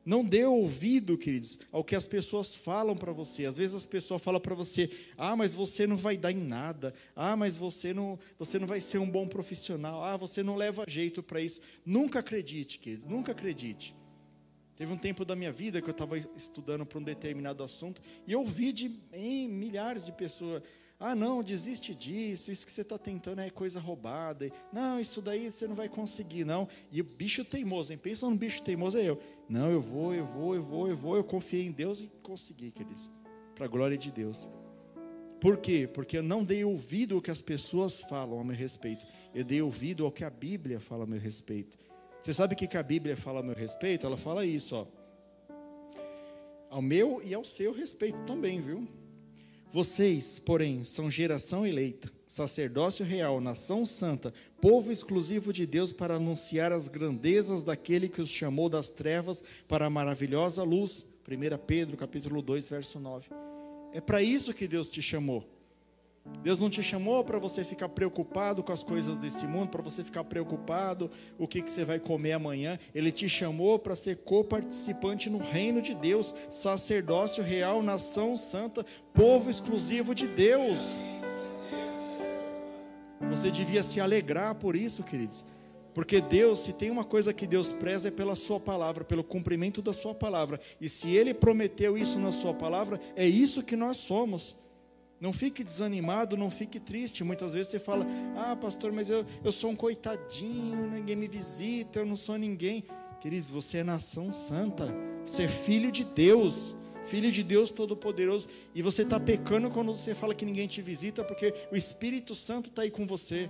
[0.05, 3.45] Não dê ouvido, queridos, ao que as pessoas falam para você.
[3.45, 6.93] Às vezes as pessoas falam para você: "Ah, mas você não vai dar em nada.
[7.15, 10.03] Ah, mas você não, você não vai ser um bom profissional.
[10.03, 11.61] Ah, você não leva jeito para isso".
[11.85, 13.95] Nunca acredite, querido, nunca acredite.
[14.75, 18.33] Teve um tempo da minha vida que eu estava estudando para um determinado assunto e
[18.33, 20.63] eu ouvi de em milhares de pessoas:
[20.99, 24.51] Ah, não, desiste disso, isso que você está tentando é coisa roubada.
[24.71, 26.67] Não, isso daí você não vai conseguir, não.
[26.91, 27.99] E o bicho teimoso, hein?
[27.99, 29.21] pensa no bicho teimoso, é eu.
[29.47, 31.15] Não, eu vou, eu vou, eu vou, eu vou.
[31.15, 33.09] Eu confiei em Deus e consegui, queridos.
[33.55, 34.49] Para a glória de Deus.
[35.39, 35.89] Por quê?
[35.91, 39.05] Porque eu não dei ouvido ao que as pessoas falam a meu respeito.
[39.35, 41.77] Eu dei ouvido ao que a Bíblia fala a meu respeito.
[42.21, 44.05] Você sabe o que a Bíblia fala a meu respeito?
[44.05, 44.87] Ela fala isso, ó.
[46.69, 48.87] Ao meu e ao seu respeito também, viu?
[49.73, 54.31] Vocês, porém, são geração eleita, sacerdócio real, nação santa,
[54.61, 59.87] povo exclusivo de Deus para anunciar as grandezas daquele que os chamou das trevas para
[59.87, 61.07] a maravilhosa luz.
[61.27, 63.29] 1 Pedro, capítulo 2, verso 9.
[63.91, 65.43] É para isso que Deus te chamou.
[66.41, 70.03] Deus não te chamou para você ficar preocupado com as coisas desse mundo, para você
[70.03, 72.79] ficar preocupado o que, que você vai comer amanhã.
[72.95, 79.49] Ele te chamou para ser co-participante no reino de Deus, sacerdócio real, nação santa, povo
[79.49, 80.99] exclusivo de Deus.
[83.29, 85.45] Você devia se alegrar por isso, queridos.
[85.93, 89.81] Porque Deus, se tem uma coisa que Deus preza é pela sua palavra, pelo cumprimento
[89.81, 90.59] da sua palavra.
[90.81, 94.62] E se ele prometeu isso na sua palavra, é isso que nós somos.
[95.23, 97.23] Não fique desanimado, não fique triste.
[97.23, 98.05] Muitas vezes você fala:
[98.35, 102.83] Ah, pastor, mas eu, eu sou um coitadinho, ninguém me visita, eu não sou ninguém.
[103.21, 104.93] Queridos, você é nação santa,
[105.25, 108.49] você é filho de Deus, filho de Deus Todo-Poderoso.
[108.75, 112.69] E você está pecando quando você fala que ninguém te visita, porque o Espírito Santo
[112.69, 113.49] está aí com você.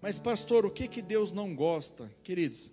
[0.00, 2.10] Mas, pastor, o que, que Deus não gosta?
[2.22, 2.72] Queridos,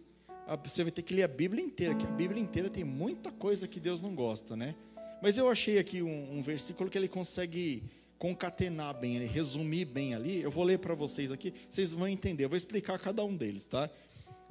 [0.63, 3.67] você vai ter que ler a Bíblia inteira, que a Bíblia inteira tem muita coisa
[3.67, 4.73] que Deus não gosta, né?
[5.21, 7.83] Mas eu achei aqui um, um versículo que ele consegue
[8.17, 10.41] concatenar bem, ele resumir bem ali.
[10.41, 12.45] Eu vou ler para vocês aqui, vocês vão entender.
[12.45, 13.89] Eu vou explicar cada um deles, tá?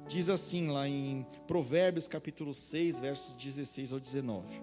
[0.07, 4.61] Diz assim lá em Provérbios capítulo 6, versos 16 ao 19.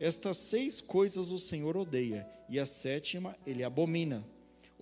[0.00, 4.26] Estas seis coisas o Senhor odeia, e a sétima ele abomina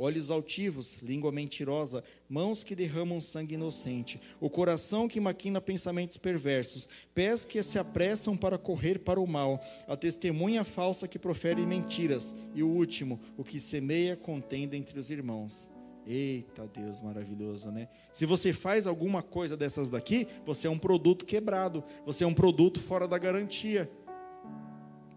[0.00, 6.88] olhos altivos, língua mentirosa, mãos que derramam sangue inocente, o coração que maquina pensamentos perversos,
[7.14, 12.34] pés que se apressam para correr para o mal, a testemunha falsa que profere mentiras,
[12.54, 15.68] e o último, o que semeia contenda entre os irmãos.
[16.06, 17.86] Eita Deus maravilhoso, né?
[18.10, 22.32] Se você faz alguma coisa dessas daqui, você é um produto quebrado, você é um
[22.32, 23.88] produto fora da garantia.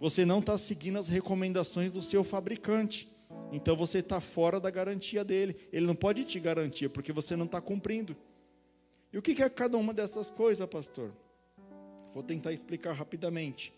[0.02, 3.13] Você não está seguindo as recomendações do seu fabricante.
[3.54, 5.56] Então você está fora da garantia dele.
[5.72, 8.18] Ele não pode te garantir, porque você não está cumprindo.
[9.14, 11.14] E o que é cada uma dessas coisas, pastor?
[12.16, 13.72] Vou tentar explicar rapidamente.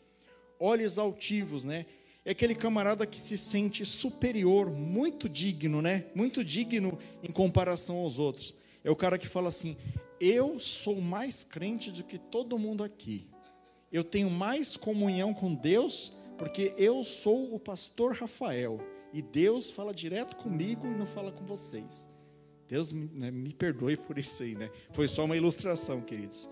[0.57, 1.85] Olhos altivos, né?
[2.23, 6.05] É aquele camarada que se sente superior, muito digno, né?
[6.15, 8.55] Muito digno em comparação aos outros.
[8.81, 9.75] É o cara que fala assim:
[10.21, 13.27] Eu sou mais crente do que todo mundo aqui.
[13.91, 18.94] Eu tenho mais comunhão com Deus, porque eu sou o pastor Rafael.
[19.15, 22.06] E Deus fala direto comigo e não fala com vocês.
[22.67, 24.69] Deus me, né, me perdoe por isso aí, né?
[24.91, 26.49] Foi só uma ilustração, queridos.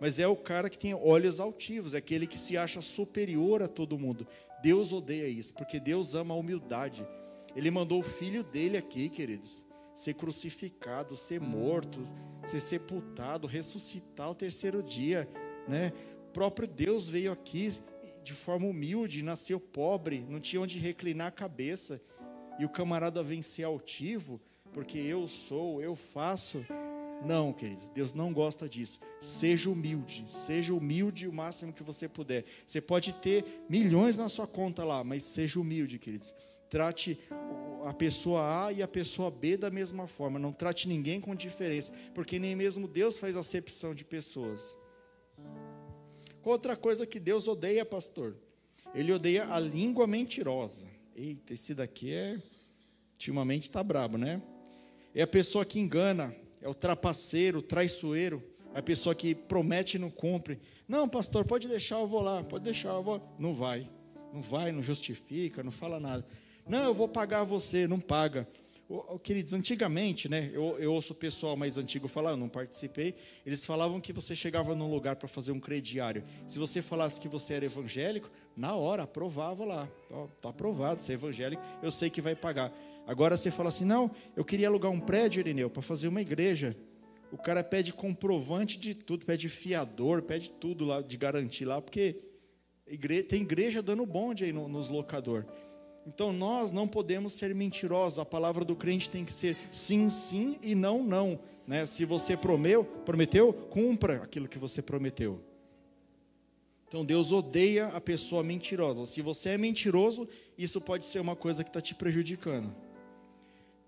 [0.00, 3.68] Mas é o cara que tem olhos altivos, é aquele que se acha superior a
[3.68, 4.26] todo mundo.
[4.62, 7.06] Deus odeia isso, porque Deus ama a humildade.
[7.54, 12.02] Ele mandou o filho dele aqui, queridos, ser crucificado, ser morto,
[12.42, 15.28] ser sepultado, ressuscitar ao terceiro dia,
[15.68, 15.92] né?
[16.28, 17.70] O próprio Deus veio aqui
[18.22, 22.00] de forma humilde, nasceu pobre, não tinha onde reclinar a cabeça.
[22.58, 24.40] E o camarada vem ser altivo,
[24.72, 26.64] porque eu sou, eu faço.
[27.24, 29.00] Não, queridos, Deus não gosta disso.
[29.20, 32.44] Seja humilde, seja humilde o máximo que você puder.
[32.66, 36.34] Você pode ter milhões na sua conta lá, mas seja humilde, queridos.
[36.70, 37.18] Trate
[37.84, 40.38] a pessoa A e a pessoa B da mesma forma.
[40.38, 44.76] Não trate ninguém com diferença, porque nem mesmo Deus faz acepção de pessoas.
[46.44, 48.36] Outra coisa que Deus odeia, pastor,
[48.94, 50.88] ele odeia a língua mentirosa.
[51.14, 52.40] Eita, esse daqui é.
[53.14, 54.40] Ultimamente está brabo, né?
[55.14, 58.42] É a pessoa que engana, é o trapaceiro, o traiçoeiro,
[58.74, 60.60] a pessoa que promete e não cumpre.
[60.86, 63.20] Não, pastor, pode deixar, eu vou lá, pode deixar, eu vou.
[63.38, 63.90] Não vai,
[64.32, 66.24] não vai, não justifica, não fala nada.
[66.66, 68.46] Não, eu vou pagar você, não paga.
[69.22, 73.62] Queridos, antigamente, né, eu, eu ouço o pessoal mais antigo falar, eu não participei, eles
[73.62, 76.24] falavam que você chegava num lugar para fazer um crediário.
[76.46, 79.88] Se você falasse que você era evangélico, na hora, aprovava lá.
[80.34, 82.72] Está aprovado, você é evangélico, eu sei que vai pagar.
[83.06, 86.74] Agora você fala assim, não, eu queria alugar um prédio, Irineu, para fazer uma igreja.
[87.30, 92.16] O cara pede comprovante de tudo, pede fiador, pede tudo lá de garantir lá, porque
[93.28, 95.44] tem igreja dando bonde aí nos locador.
[96.08, 98.18] Então nós não podemos ser mentirosos.
[98.18, 101.38] A palavra do crente tem que ser sim, sim e não, não.
[101.66, 101.84] Né?
[101.84, 105.38] Se você prometeu, prometeu, cumpra aquilo que você prometeu.
[106.88, 109.04] Então Deus odeia a pessoa mentirosa.
[109.04, 112.74] Se você é mentiroso, isso pode ser uma coisa que está te prejudicando.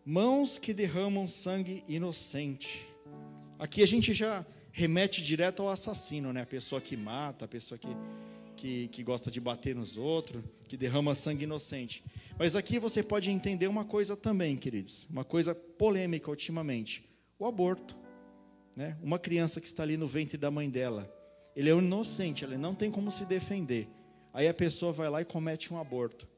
[0.05, 2.87] Mãos que derramam sangue inocente.
[3.59, 6.43] Aqui a gente já remete direto ao assassino, né?
[6.43, 7.89] A pessoa que mata, a pessoa que,
[8.61, 12.05] que, que gosta de bater nos outros, que derrama sangue inocente.
[12.39, 17.03] Mas aqui você pode entender uma coisa também, queridos, uma coisa polêmica ultimamente:
[17.39, 17.97] o aborto.
[18.77, 18.97] Né?
[19.03, 21.11] Uma criança que está ali no ventre da mãe dela,
[21.57, 23.89] ele é inocente, ele não tem como se defender.
[24.33, 26.29] Aí a pessoa vai lá e comete um aborto.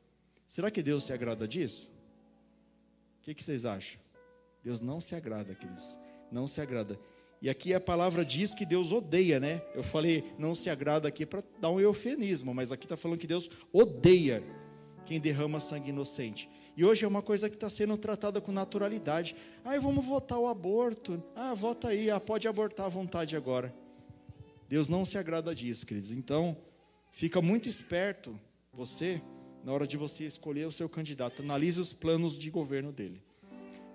[0.46, 1.90] Será que Deus se agrada disso?
[3.18, 4.00] O que, que vocês acham?
[4.62, 5.98] Deus não se agrada, queridos.
[6.30, 6.98] Não se agrada.
[7.42, 9.60] E aqui a palavra diz que Deus odeia, né?
[9.74, 13.26] Eu falei não se agrada aqui para dar um eufemismo, mas aqui está falando que
[13.26, 14.40] Deus odeia
[15.04, 16.48] quem derrama sangue inocente.
[16.76, 19.34] E hoje é uma coisa que está sendo tratada com naturalidade.
[19.64, 21.20] Ah, vamos votar o aborto.
[21.34, 22.10] Ah, vota aí.
[22.10, 23.74] Ah, pode abortar à vontade agora.
[24.68, 26.12] Deus não se agrada disso, queridos.
[26.12, 26.56] Então,
[27.10, 28.38] fica muito esperto
[28.72, 29.20] você
[29.64, 31.42] na hora de você escolher o seu candidato.
[31.42, 33.20] Analise os planos de governo dele.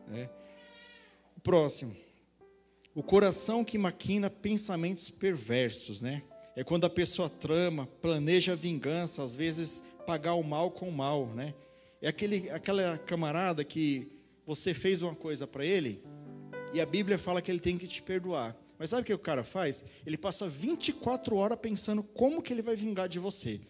[0.05, 0.29] Né?
[1.41, 1.95] Próximo.
[2.97, 6.23] O coração que maquina pensamentos perversos, né?
[6.55, 11.27] É quando a pessoa trama, planeja vingança, às vezes pagar o mal com o mal,
[11.27, 11.53] né?
[12.01, 14.11] É aquele, aquela camarada que
[14.47, 16.01] você fez uma coisa para ele
[16.73, 18.57] e a Bíblia fala que ele tem que te perdoar.
[18.79, 19.85] Mas sabe o que o cara faz?
[20.03, 23.61] Ele passa 24 horas pensando como que ele vai vingar de você.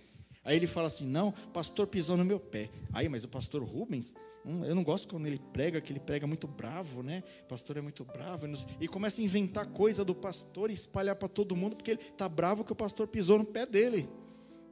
[0.48, 2.72] Aí ele fala assim: não, pastor pisou no meu pé.
[2.92, 4.16] Aí, mas o pastor Rubens,
[4.48, 7.22] Hum, eu não gosto quando ele prega, que ele prega muito bravo, né?
[7.44, 8.48] O pastor é muito bravo.
[8.80, 12.30] E começa a inventar coisa do pastor e espalhar para todo mundo, porque ele está
[12.30, 14.10] bravo que o pastor pisou no pé dele.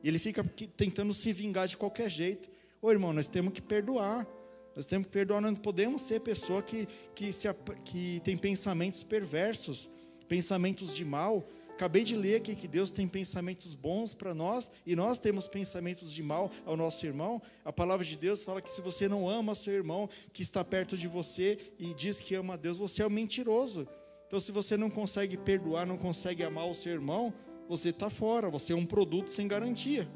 [0.01, 0.41] E ele fica
[0.77, 2.49] tentando se vingar de qualquer jeito.
[2.81, 4.25] Ô irmão, nós temos que perdoar.
[4.73, 7.47] Nós temos que perdoar, nós não podemos ser pessoa que, que, se,
[7.83, 9.89] que tem pensamentos perversos,
[10.27, 11.45] pensamentos de mal.
[11.75, 16.09] Acabei de ler aqui que Deus tem pensamentos bons para nós e nós temos pensamentos
[16.09, 17.41] de mal ao nosso irmão.
[17.65, 20.95] A palavra de Deus fala que se você não ama seu irmão que está perto
[20.95, 23.85] de você e diz que ama a Deus, você é um mentiroso.
[24.25, 27.33] Então, se você não consegue perdoar, não consegue amar o seu irmão,
[27.67, 30.07] você está fora, você é um produto sem garantia.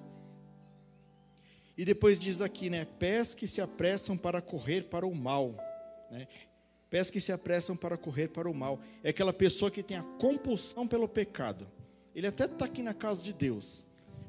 [1.77, 2.85] E depois diz aqui, né?
[2.85, 5.55] Pés que se apressam para correr para o mal.
[6.09, 6.25] Né?
[6.89, 8.79] Pés que se apressam para correr para o mal.
[9.03, 11.67] É aquela pessoa que tem a compulsão pelo pecado.
[12.15, 13.83] Ele até está aqui na casa de Deus,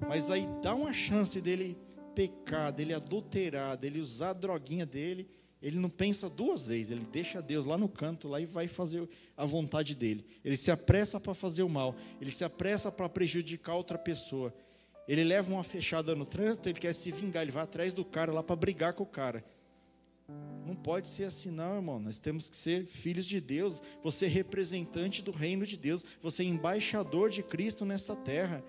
[0.07, 1.77] mas aí dá uma chance dele
[2.15, 5.29] pecar, dele adulterar, dele usar a droguinha dele.
[5.63, 9.07] Ele não pensa duas vezes, ele deixa Deus lá no canto lá e vai fazer
[9.37, 10.25] a vontade dele.
[10.45, 14.55] Ele se apressa para fazer o mal, ele se apressa para prejudicar outra pessoa.
[15.07, 18.33] Ele leva uma fechada no trânsito, ele quer se vingar, ele vai atrás do cara
[18.33, 19.45] lá para brigar com o cara.
[20.67, 21.99] Não pode ser assim, não, irmão.
[21.99, 23.83] Nós temos que ser filhos de Deus.
[24.03, 26.05] Você é representante do reino de Deus.
[26.23, 28.63] Você é embaixador de Cristo nessa terra.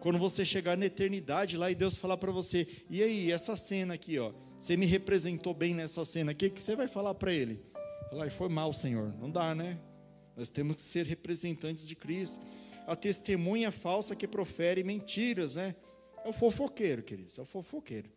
[0.00, 3.94] Quando você chegar na eternidade lá e Deus falar para você: e aí, essa cena
[3.94, 7.32] aqui, ó, você me representou bem nessa cena, o que, que você vai falar para
[7.32, 7.60] ele?
[8.10, 9.14] Falar, foi mal, Senhor.
[9.18, 9.78] Não dá, né?
[10.36, 12.38] Nós temos que ser representantes de Cristo.
[12.86, 15.74] A testemunha falsa que profere mentiras, né?
[16.24, 18.10] É o fofoqueiro, queridos, é o fofoqueiro.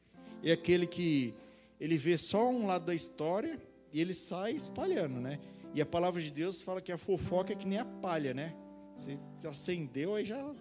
[0.43, 1.33] É aquele que
[1.79, 3.59] ele vê só um lado da história
[3.91, 5.39] e ele sai espalhando, né?
[5.73, 8.55] E a palavra de Deus fala que a fofoca é que nem a palha, né?
[8.95, 10.53] Você acendeu, aí já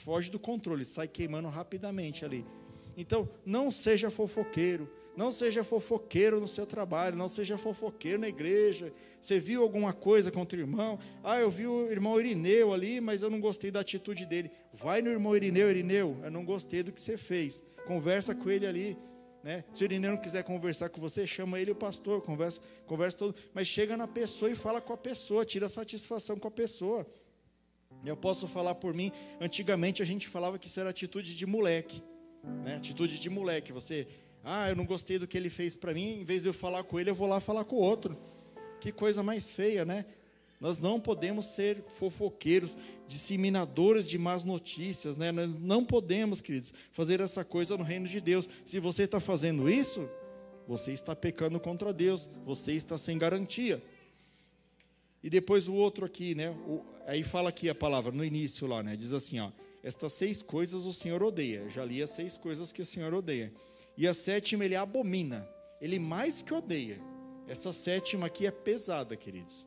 [0.00, 2.44] foge do controle, sai queimando rapidamente ali.
[2.96, 8.92] Então, não seja fofoqueiro, não seja fofoqueiro no seu trabalho, não seja fofoqueiro na igreja.
[9.20, 10.98] Você viu alguma coisa contra o irmão?
[11.22, 14.50] Ah, eu vi o irmão Irineu ali, mas eu não gostei da atitude dele.
[14.72, 17.62] Vai no irmão Irineu, Irineu, eu não gostei do que você fez.
[17.86, 18.98] Conversa com ele ali.
[19.48, 19.64] Né?
[19.72, 23.34] Se o Irineu não quiser conversar com você, chama ele o pastor, conversa, conversa todo,
[23.54, 27.06] mas chega na pessoa e fala com a pessoa, tira satisfação com a pessoa.
[28.04, 32.02] Eu posso falar por mim, antigamente a gente falava que isso era atitude de moleque,
[32.62, 32.76] né?
[32.76, 33.72] atitude de moleque.
[33.72, 34.06] Você,
[34.44, 36.84] ah, eu não gostei do que ele fez para mim, em vez de eu falar
[36.84, 38.18] com ele, eu vou lá falar com o outro.
[38.82, 40.04] Que coisa mais feia, né?
[40.60, 45.30] Nós não podemos ser fofoqueiros, disseminadores de más notícias, né?
[45.30, 48.48] Nós não podemos, queridos, fazer essa coisa no reino de Deus.
[48.64, 50.08] Se você está fazendo isso,
[50.66, 53.82] você está pecando contra Deus, você está sem garantia.
[55.22, 56.50] E depois o outro aqui, né?
[56.50, 58.96] O, aí fala aqui a palavra no início lá, né?
[58.96, 59.50] Diz assim, ó:
[59.82, 61.68] estas seis coisas o Senhor odeia.
[61.68, 63.52] Já li as seis coisas que o Senhor odeia.
[63.96, 65.48] E a sétima ele abomina.
[65.80, 67.00] Ele mais que odeia.
[67.46, 69.66] Essa sétima aqui é pesada, queridos.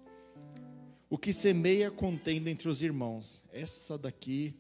[1.11, 3.43] O que semeia contenda entre os irmãos.
[3.51, 4.55] Essa daqui,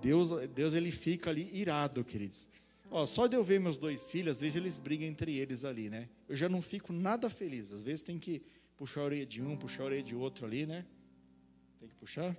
[0.00, 2.48] Deus, Deus ele fica ali irado, queridos.
[2.90, 5.88] Ó, só de eu ver meus dois filhos, às vezes eles brigam entre eles ali,
[5.88, 6.08] né?
[6.28, 7.72] Eu já não fico nada feliz.
[7.72, 8.42] Às vezes tem que
[8.76, 10.84] puxar a orelha de um, puxar a orelha de outro ali, né?
[11.78, 12.36] Tem que puxar?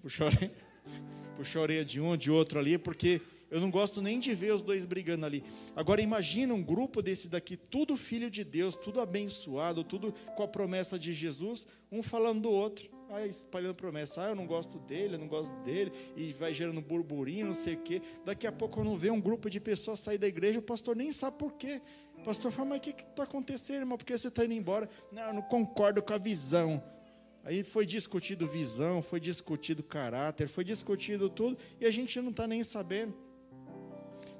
[0.00, 0.54] Puxar a orelha.
[1.36, 3.20] Puxou a orelha de um, de outro ali, porque
[3.50, 5.42] eu não gosto nem de ver os dois brigando ali.
[5.74, 10.48] Agora imagina um grupo desse daqui, tudo filho de Deus, tudo abençoado, tudo com a
[10.48, 14.24] promessa de Jesus, um falando do outro, aí espalhando promessa.
[14.24, 17.74] Ah, eu não gosto dele, eu não gosto dele, e vai gerando burburinho, não sei
[17.74, 18.02] o quê.
[18.24, 21.10] Daqui a pouco não vê um grupo de pessoas sair da igreja, o pastor nem
[21.10, 21.80] sabe por quê.
[22.18, 23.96] O pastor fala, mas o que está acontecendo, irmão?
[23.96, 24.88] Por que você está indo embora?
[25.12, 26.82] Não, eu não concordo com a visão.
[27.44, 32.46] Aí foi discutido visão, foi discutido caráter, foi discutido tudo, e a gente não está
[32.46, 33.27] nem sabendo.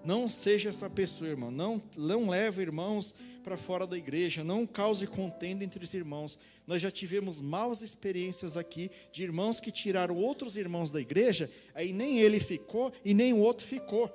[0.05, 1.51] Não seja essa pessoa, irmão.
[1.51, 4.45] Não, não leve irmãos para fora da igreja.
[4.45, 6.39] Não cause contenda entre os irmãos.
[6.67, 11.93] Nós já tivemos maus experiências aqui de irmãos que tiraram outros irmãos da igreja, aí
[11.95, 14.11] nem ele ficou e nem o outro ficou.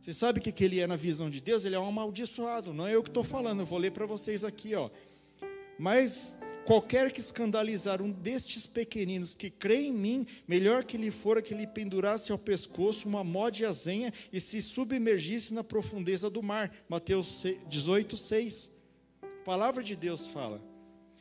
[0.00, 1.64] Você sabe o que, que ele é na visão de Deus?
[1.64, 2.72] Ele é um amaldiçoado.
[2.72, 4.74] Não é eu que estou falando, eu vou ler para vocês aqui.
[4.74, 4.88] Ó.
[5.78, 6.36] Mas
[6.66, 11.54] Qualquer que escandalizar um destes pequeninos que crê em mim, melhor que lhe fora que
[11.54, 16.74] lhe pendurasse ao pescoço uma mó de azenha e se submergisse na profundeza do mar.
[16.88, 18.70] Mateus 18, 6.
[19.22, 20.60] A palavra de Deus fala.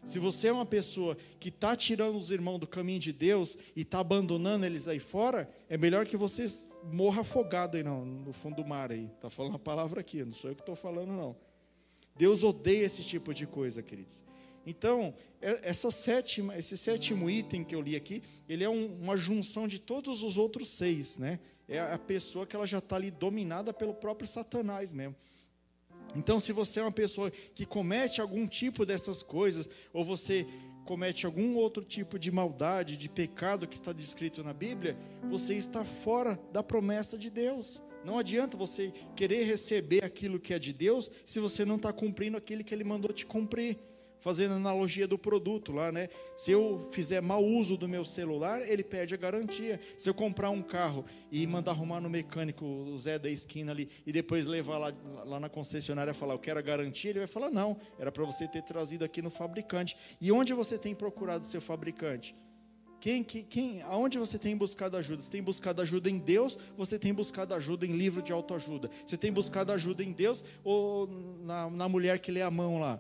[0.04, 3.82] Se você é uma pessoa que está tirando os irmãos do caminho de Deus e
[3.82, 6.48] está abandonando eles aí fora, é melhor que você
[6.92, 9.12] morra afogado aí não, no fundo do mar aí.
[9.14, 11.36] Está falando a palavra aqui, não sou eu que estou falando não.
[12.16, 14.24] Deus odeia esse tipo de coisa, queridos.
[14.66, 19.16] Então, é, essa sétima, esse sétimo item que eu li aqui, ele é um, uma
[19.16, 21.40] junção de todos os outros seis, né?
[21.68, 25.16] É a pessoa que ela já está ali dominada pelo próprio Satanás mesmo.
[26.16, 30.48] Então, se você é uma pessoa que comete algum tipo dessas coisas, ou você
[30.86, 34.98] comete algum outro tipo de maldade, de pecado que está descrito na Bíblia,
[35.30, 37.82] você está fora da promessa de Deus.
[38.06, 42.38] Não adianta você querer receber aquilo que é de Deus se você não está cumprindo
[42.38, 43.80] aquilo que Ele mandou te cumprir
[44.26, 46.10] fazendo analogia do produto lá, né?
[46.36, 49.80] Se eu fizer mau uso do meu celular, ele perde a garantia.
[50.00, 53.88] Se eu comprar um carro e mandar arrumar no mecânico, o Zé da esquina ali,
[54.04, 54.92] e depois levar lá,
[55.28, 58.48] lá na concessionária falar, eu quero a garantia, ele vai falar, não, era para você
[58.48, 59.96] ter trazido aqui no fabricante.
[60.20, 62.36] E onde você tem procurado seu fabricante?
[63.00, 65.22] Quem, quem, aonde você tem buscado ajuda?
[65.22, 66.58] Você tem buscado ajuda em Deus?
[66.76, 68.90] Você tem buscado ajuda em livro de autoajuda?
[69.06, 71.08] Você tem buscado ajuda em Deus ou
[71.44, 73.00] na, na mulher que lê a mão lá?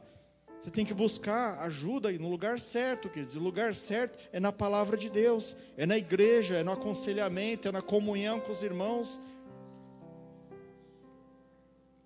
[0.66, 3.36] Você tem que buscar ajuda no lugar certo, queridos.
[3.36, 7.72] O lugar certo é na palavra de Deus, é na igreja, é no aconselhamento, é
[7.72, 9.20] na comunhão com os irmãos.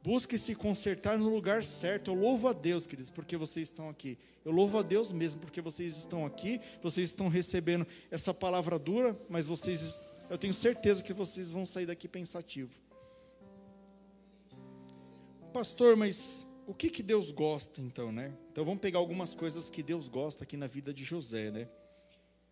[0.03, 2.11] Busque se consertar no lugar certo.
[2.11, 4.17] Eu louvo a Deus, queridos, porque vocês estão aqui.
[4.43, 9.17] Eu louvo a Deus mesmo, porque vocês estão aqui, vocês estão recebendo essa palavra dura,
[9.29, 12.73] mas vocês, eu tenho certeza que vocês vão sair daqui pensativo.
[15.53, 18.31] Pastor, mas o que, que Deus gosta então, né?
[18.51, 21.67] Então vamos pegar algumas coisas que Deus gosta aqui na vida de José, né?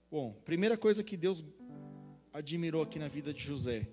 [0.10, 1.46] Bom, primeira coisa que Deus
[2.34, 3.88] admirou aqui na vida de José,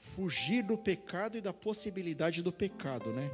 [0.00, 3.30] fugir do pecado e da possibilidade do pecado, né?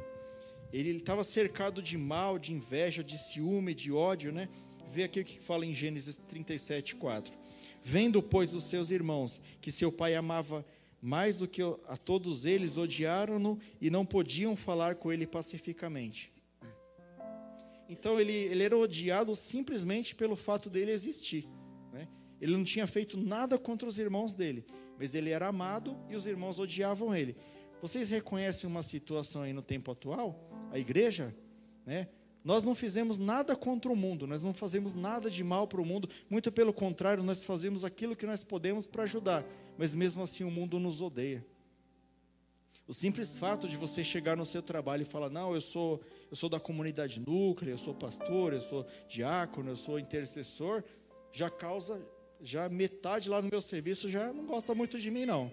[0.71, 4.49] Ele estava cercado de mal, de inveja, de ciúme, de ódio, né?
[4.87, 7.33] Vê aqui o que fala em Gênesis 37, 4.
[7.81, 10.63] Vendo, pois, os seus irmãos que seu pai amava
[11.03, 16.31] mais do que a todos eles odiaram-no e não podiam falar com ele pacificamente.
[17.89, 21.45] Então ele, ele era odiado simplesmente pelo fato dele existir.
[21.91, 22.07] Né?
[22.39, 24.65] Ele não tinha feito nada contra os irmãos dele,
[24.97, 27.35] mas ele era amado e os irmãos odiavam ele.
[27.81, 30.39] Vocês reconhecem uma situação aí no tempo atual?
[30.71, 31.35] A igreja,
[31.85, 32.07] né?
[32.43, 35.85] Nós não fizemos nada contra o mundo, nós não fazemos nada de mal para o
[35.85, 39.45] mundo, muito pelo contrário, nós fazemos aquilo que nós podemos para ajudar
[39.77, 41.45] mas mesmo assim o mundo nos odeia.
[42.87, 46.35] O simples fato de você chegar no seu trabalho e falar: "Não, eu sou, eu
[46.35, 50.83] sou da comunidade núclea, eu sou pastor, eu sou diácono, eu sou intercessor",
[51.31, 52.05] já causa
[52.41, 55.49] já metade lá no meu serviço já não gosta muito de mim não.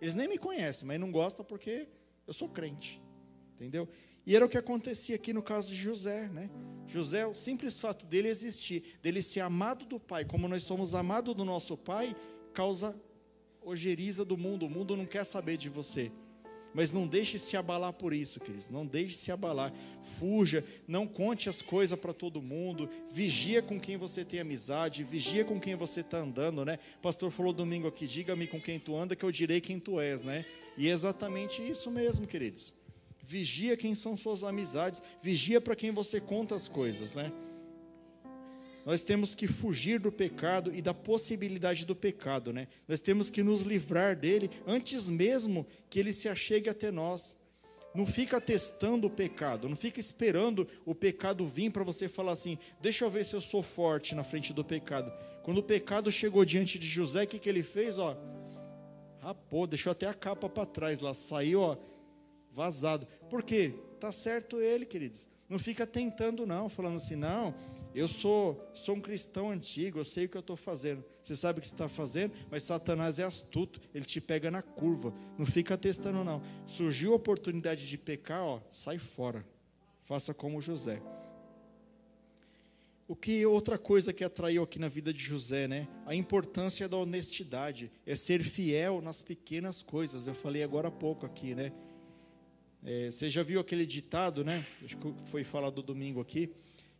[0.00, 1.86] Eles nem me conhecem, mas não gostam porque
[2.26, 3.00] eu sou crente.
[3.54, 3.88] Entendeu?
[4.26, 6.48] E era o que acontecia aqui no caso de José, né?
[6.86, 11.34] José, o simples fato dele existir, dele ser amado do pai, como nós somos amados
[11.34, 12.14] do nosso pai,
[12.52, 12.94] causa
[13.64, 16.10] ojeriza do mundo, o mundo não quer saber de você.
[16.74, 18.70] Mas não deixe se abalar por isso, queridos.
[18.70, 19.72] Não deixe se abalar.
[20.18, 22.88] Fuja, não conte as coisas para todo mundo.
[23.10, 26.78] Vigia com quem você tem amizade, vigia com quem você está andando, né?
[26.96, 30.00] O pastor falou domingo aqui: diga-me com quem tu anda, que eu direi quem tu
[30.00, 30.46] és, né?
[30.78, 32.72] E é exatamente isso mesmo, queridos.
[33.22, 37.32] Vigia quem são suas amizades, vigia para quem você conta as coisas, né?
[38.84, 42.66] nós temos que fugir do pecado e da possibilidade do pecado, né?
[42.88, 47.36] Nós temos que nos livrar dele antes mesmo que ele se achegue até nós.
[47.94, 52.58] Não fica testando o pecado, não fica esperando o pecado vir para você falar assim:
[52.80, 55.12] deixa eu ver se eu sou forte na frente do pecado.
[55.42, 57.98] Quando o pecado chegou diante de José, o que, que ele fez?
[57.98, 58.16] Ó,
[59.20, 61.76] rapou, deixou até a capa para trás lá, saiu ó,
[62.52, 63.06] vazado.
[63.28, 63.74] Por quê?
[63.98, 65.28] Tá certo ele, queridos.
[65.48, 67.54] Não fica tentando, não, falando assim, não,
[67.94, 71.04] eu sou, sou um cristão antigo, eu sei o que eu estou fazendo.
[71.20, 74.62] Você sabe o que você está fazendo, mas Satanás é astuto, ele te pega na
[74.62, 75.12] curva.
[75.38, 76.40] Não fica testando, não.
[76.66, 79.46] Surgiu a oportunidade de pecar, ó, sai fora.
[80.02, 81.02] Faça como José.
[83.06, 85.86] O que outra coisa que atraiu aqui na vida de José, né?
[86.06, 90.26] A importância da honestidade, é ser fiel nas pequenas coisas.
[90.26, 91.72] Eu falei agora há pouco aqui, né?
[92.84, 94.66] É, você já viu aquele ditado, né?
[94.84, 96.52] Acho que foi falado domingo aqui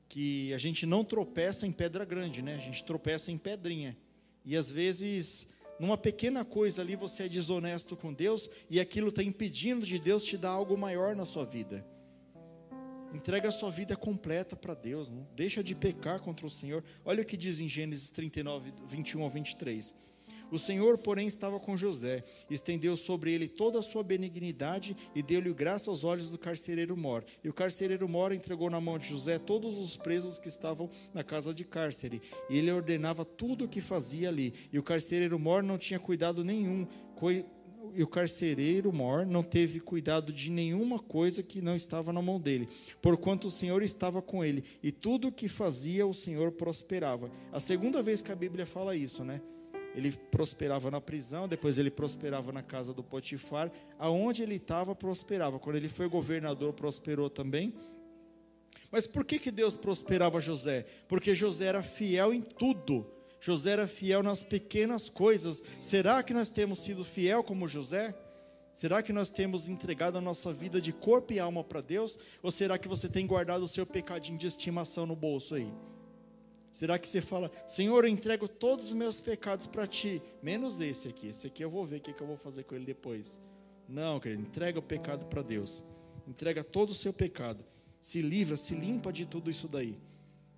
[0.08, 2.54] que a gente não tropeça em pedra grande, né?
[2.54, 3.96] A gente tropeça em pedrinha.
[4.44, 5.48] E às vezes,
[5.80, 10.22] numa pequena coisa ali, você é desonesto com Deus e aquilo está impedindo de Deus
[10.22, 11.82] te dar algo maior na sua vida.
[13.14, 16.84] Entrega a sua vida completa para Deus, não deixa de pecar contra o Senhor.
[17.06, 19.94] Olha o que diz em Gênesis 39, 21 ao 23.
[20.52, 25.50] O Senhor, porém, estava com José, estendeu sobre ele toda a sua benignidade e deu-lhe
[25.54, 27.24] graça aos olhos do carcereiro Mor.
[27.42, 31.24] E o carcereiro Mor entregou na mão de José todos os presos que estavam na
[31.24, 34.52] casa de cárcere, e ele ordenava tudo o que fazia ali.
[34.70, 36.86] E o carcereiro Mor não tinha cuidado nenhum,
[37.94, 42.38] e o carcereiro Mor não teve cuidado de nenhuma coisa que não estava na mão
[42.38, 42.68] dele,
[43.00, 47.30] porquanto o Senhor estava com ele, e tudo o que fazia o Senhor prosperava.
[47.50, 49.40] A segunda vez que a Bíblia fala isso, né?
[49.94, 55.58] Ele prosperava na prisão, depois ele prosperava na casa do Potifar, aonde ele estava prosperava.
[55.58, 57.74] Quando ele foi governador, prosperou também.
[58.90, 60.86] Mas por que, que Deus prosperava José?
[61.08, 63.06] Porque José era fiel em tudo.
[63.40, 65.62] José era fiel nas pequenas coisas.
[65.80, 68.14] Será que nós temos sido fiel como José?
[68.72, 72.18] Será que nós temos entregado a nossa vida de corpo e alma para Deus?
[72.42, 75.70] Ou será que você tem guardado o seu pecadinho de estimação no bolso aí?
[76.72, 81.08] Será que você fala, Senhor, eu entrego todos os meus pecados para ti, menos esse
[81.08, 81.28] aqui.
[81.28, 83.38] Esse aqui eu vou ver o que, que eu vou fazer com ele depois.
[83.86, 85.84] Não, querido, entrega o pecado para Deus.
[86.26, 87.62] Entrega todo o seu pecado.
[88.00, 89.98] Se livra, se limpa de tudo isso daí.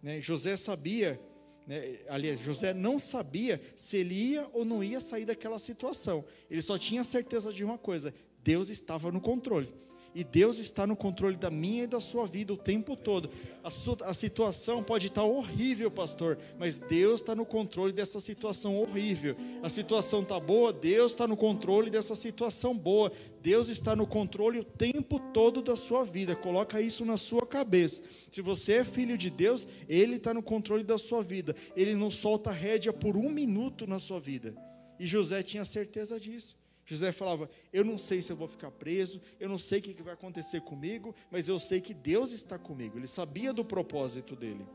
[0.01, 0.21] Né?
[0.21, 1.21] José sabia,
[1.67, 1.99] né?
[2.09, 6.25] aliás, José não sabia se ele ia ou não ia sair daquela situação.
[6.49, 9.75] Ele só tinha certeza de uma coisa: Deus estava no controle.
[10.15, 13.29] E Deus está no controle da minha e da sua vida o tempo todo.
[13.65, 13.69] A,
[14.09, 19.35] a situação pode estar horrível, pastor, mas Deus está no controle dessa situação horrível.
[19.61, 23.11] A situação está boa, Deus está no controle dessa situação boa.
[23.43, 26.37] Deus está no controle o tempo todo da sua vida.
[26.37, 28.03] Coloca isso na sua cabeça.
[28.31, 31.57] Se você é filho de Deus, Ele está no controle da sua vida.
[31.77, 34.55] Ele não solta rédea por um minuto na sua vida.
[34.99, 36.64] E José tinha certeza disso.
[36.85, 40.03] José falava: Eu não sei se eu vou ficar preso, eu não sei o que
[40.03, 42.99] vai acontecer comigo, mas eu sei que Deus está comigo.
[42.99, 44.67] Ele sabia do propósito dele.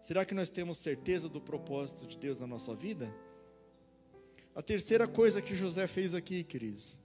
[0.00, 3.12] Será que nós temos certeza do propósito de Deus na nossa vida?
[4.54, 6.98] A terceira coisa que José fez aqui, queridos,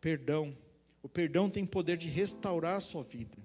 [0.00, 0.56] perdão.
[1.02, 3.36] O perdão tem poder de restaurar a sua vida.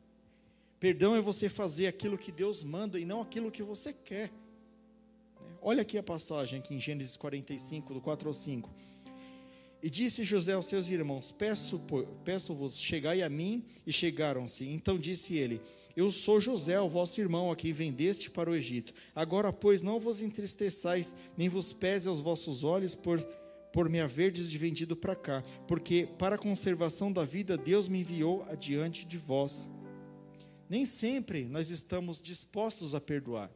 [0.79, 4.31] Perdão é você fazer aquilo que Deus manda e não aquilo que você quer.
[5.59, 8.69] Olha aqui a passagem aqui em Gênesis 45, do 4 ao 5.
[9.82, 13.63] E disse José aos seus irmãos: Peço-vos, peço chegai a mim.
[13.86, 14.65] E chegaram-se.
[14.65, 15.61] Então disse ele:
[15.95, 18.93] Eu sou José, o vosso irmão, a quem vendeste para o Egito.
[19.13, 23.23] Agora, pois, não vos entristeçais, nem vos pese aos vossos olhos por,
[23.71, 28.43] por me haverdes vendido para cá, porque para a conservação da vida Deus me enviou
[28.49, 29.69] adiante de vós.
[30.69, 33.51] Nem sempre nós estamos dispostos a perdoar.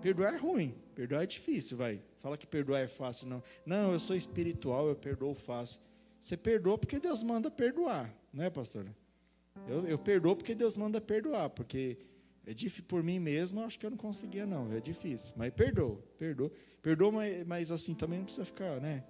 [0.00, 2.00] Perdoar é ruim, perdoar é difícil, vai.
[2.22, 3.42] Fala que perdoar é fácil, não.
[3.66, 5.80] Não, eu sou espiritual, eu perdoo fácil.
[6.20, 8.86] Você perdoa porque Deus manda perdoar, não é, pastor?
[9.66, 11.98] Eu, eu perdoo porque Deus manda perdoar, porque
[12.46, 14.72] é difícil por mim mesmo, eu acho que eu não conseguia, não.
[14.72, 15.34] É difícil.
[15.36, 16.52] Mas perdoa, perdoa.
[16.80, 19.02] Perdoa, mas, mas assim também não precisa ficar, né?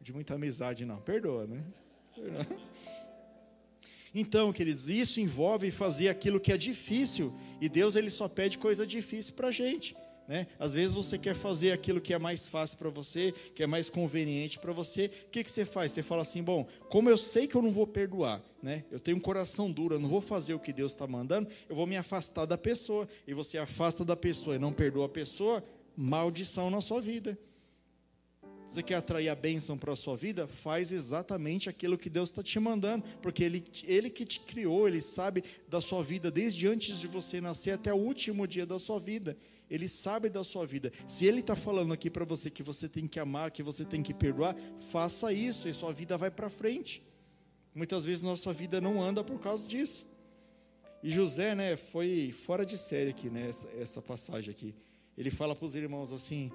[0.00, 1.02] De muita amizade, não.
[1.02, 1.62] Perdoa, né?
[2.14, 2.46] Perdoa.
[4.16, 7.34] Então, queridos, isso envolve fazer aquilo que é difícil.
[7.60, 9.96] E Deus ele só pede coisa difícil para a gente.
[10.26, 10.46] Né?
[10.58, 13.90] Às vezes você quer fazer aquilo que é mais fácil para você, que é mais
[13.90, 15.10] conveniente para você.
[15.26, 15.92] O que, que você faz?
[15.92, 18.84] Você fala assim: bom, como eu sei que eu não vou perdoar, né?
[18.90, 21.76] eu tenho um coração duro, eu não vou fazer o que Deus está mandando, eu
[21.76, 23.06] vou me afastar da pessoa.
[23.26, 25.62] E você afasta da pessoa e não perdoa a pessoa,
[25.94, 27.38] maldição na sua vida.
[28.66, 30.46] Você quer atrair a bênção para a sua vida?
[30.46, 35.00] Faz exatamente aquilo que Deus está te mandando, porque ele, ele que te criou, Ele
[35.00, 38.98] sabe da sua vida desde antes de você nascer até o último dia da sua
[38.98, 39.36] vida.
[39.74, 40.92] Ele sabe da sua vida.
[41.04, 44.04] Se Ele está falando aqui para você que você tem que amar, que você tem
[44.04, 44.54] que perdoar,
[44.90, 47.02] faça isso e sua vida vai para frente.
[47.74, 50.06] Muitas vezes nossa vida não anda por causa disso.
[51.02, 54.72] E José, né, foi fora de série aqui, né, essa, essa passagem aqui.
[55.18, 56.52] Ele fala para os irmãos assim: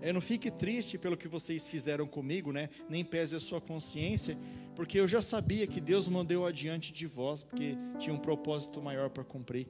[0.00, 2.70] é, não fique triste pelo que vocês fizeram comigo, né?
[2.88, 4.34] Nem pese a sua consciência,
[4.74, 9.10] porque eu já sabia que Deus mandou adiante de vós, porque tinha um propósito maior
[9.10, 9.68] para cumprir.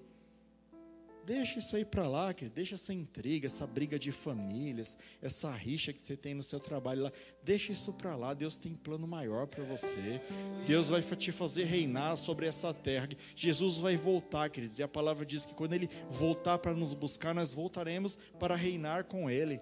[1.28, 2.54] Deixa isso aí para lá, querido.
[2.54, 7.02] deixa essa intriga, essa briga de famílias, essa rixa que você tem no seu trabalho
[7.02, 7.12] lá.
[7.44, 8.32] Deixa isso para lá.
[8.32, 10.22] Deus tem plano maior para você.
[10.66, 13.10] Deus vai te fazer reinar sobre essa terra.
[13.36, 14.78] Jesus vai voltar, queridos.
[14.78, 19.04] E a palavra diz que quando Ele voltar para nos buscar, nós voltaremos para reinar
[19.04, 19.60] com Ele.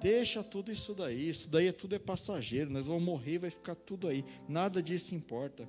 [0.00, 1.28] Deixa tudo isso daí.
[1.28, 2.68] Isso daí é tudo é passageiro.
[2.68, 4.24] Nós vamos morrer, vai ficar tudo aí.
[4.48, 5.68] Nada disso importa.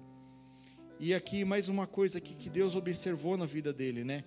[1.00, 4.24] E aqui mais uma coisa que, que Deus observou na vida dele, né?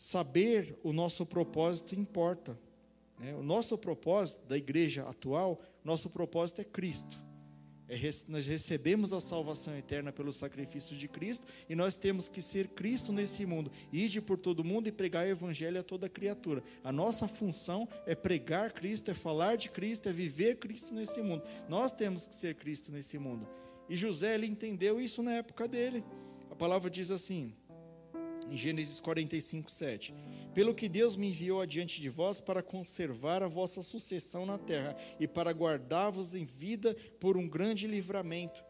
[0.00, 2.58] Saber o nosso propósito importa.
[3.18, 3.34] Né?
[3.34, 7.20] O nosso propósito da igreja atual, nosso propósito é Cristo.
[7.86, 12.68] É, nós recebemos a salvação eterna pelo sacrifício de Cristo e nós temos que ser
[12.68, 13.70] Cristo nesse mundo.
[13.92, 16.62] Ide por todo mundo e pregar o evangelho a toda criatura.
[16.82, 21.42] A nossa função é pregar Cristo, é falar de Cristo, é viver Cristo nesse mundo.
[21.68, 23.46] Nós temos que ser Cristo nesse mundo.
[23.86, 26.02] E José ele entendeu isso na época dele.
[26.50, 27.52] A palavra diz assim:
[28.50, 30.14] em Gênesis 45, 7.
[30.52, 34.96] Pelo que Deus me enviou adiante de vós para conservar a vossa sucessão na terra
[35.20, 38.64] e para guardar-vos em vida por um grande livramento.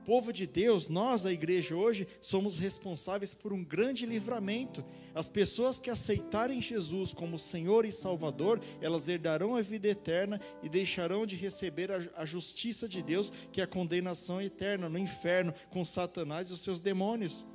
[0.00, 4.82] O povo de Deus, nós, a igreja hoje, somos responsáveis por um grande livramento.
[5.14, 10.68] As pessoas que aceitarem Jesus como Senhor e Salvador, elas herdarão a vida eterna e
[10.68, 15.84] deixarão de receber a, justiça de Deus, que é a condenação eterna no inferno com
[15.84, 17.46] Satanás e os seus demônios.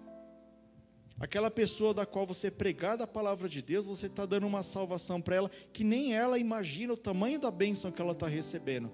[1.19, 5.21] Aquela pessoa da qual você pregar da palavra de Deus, você está dando uma salvação
[5.21, 8.91] para ela que nem ela imagina o tamanho da bênção que ela está recebendo.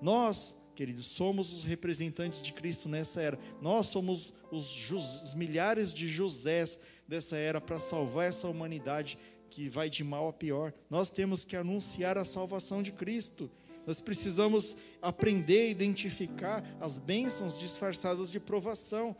[0.00, 3.38] Nós, queridos, somos os representantes de Cristo nessa era.
[3.60, 9.18] Nós somos os, os milhares de Josés dessa era para salvar essa humanidade
[9.48, 10.74] que vai de mal a pior.
[10.90, 13.50] Nós temos que anunciar a salvação de Cristo.
[13.86, 19.16] Nós precisamos aprender a identificar as bênçãos disfarçadas de provação.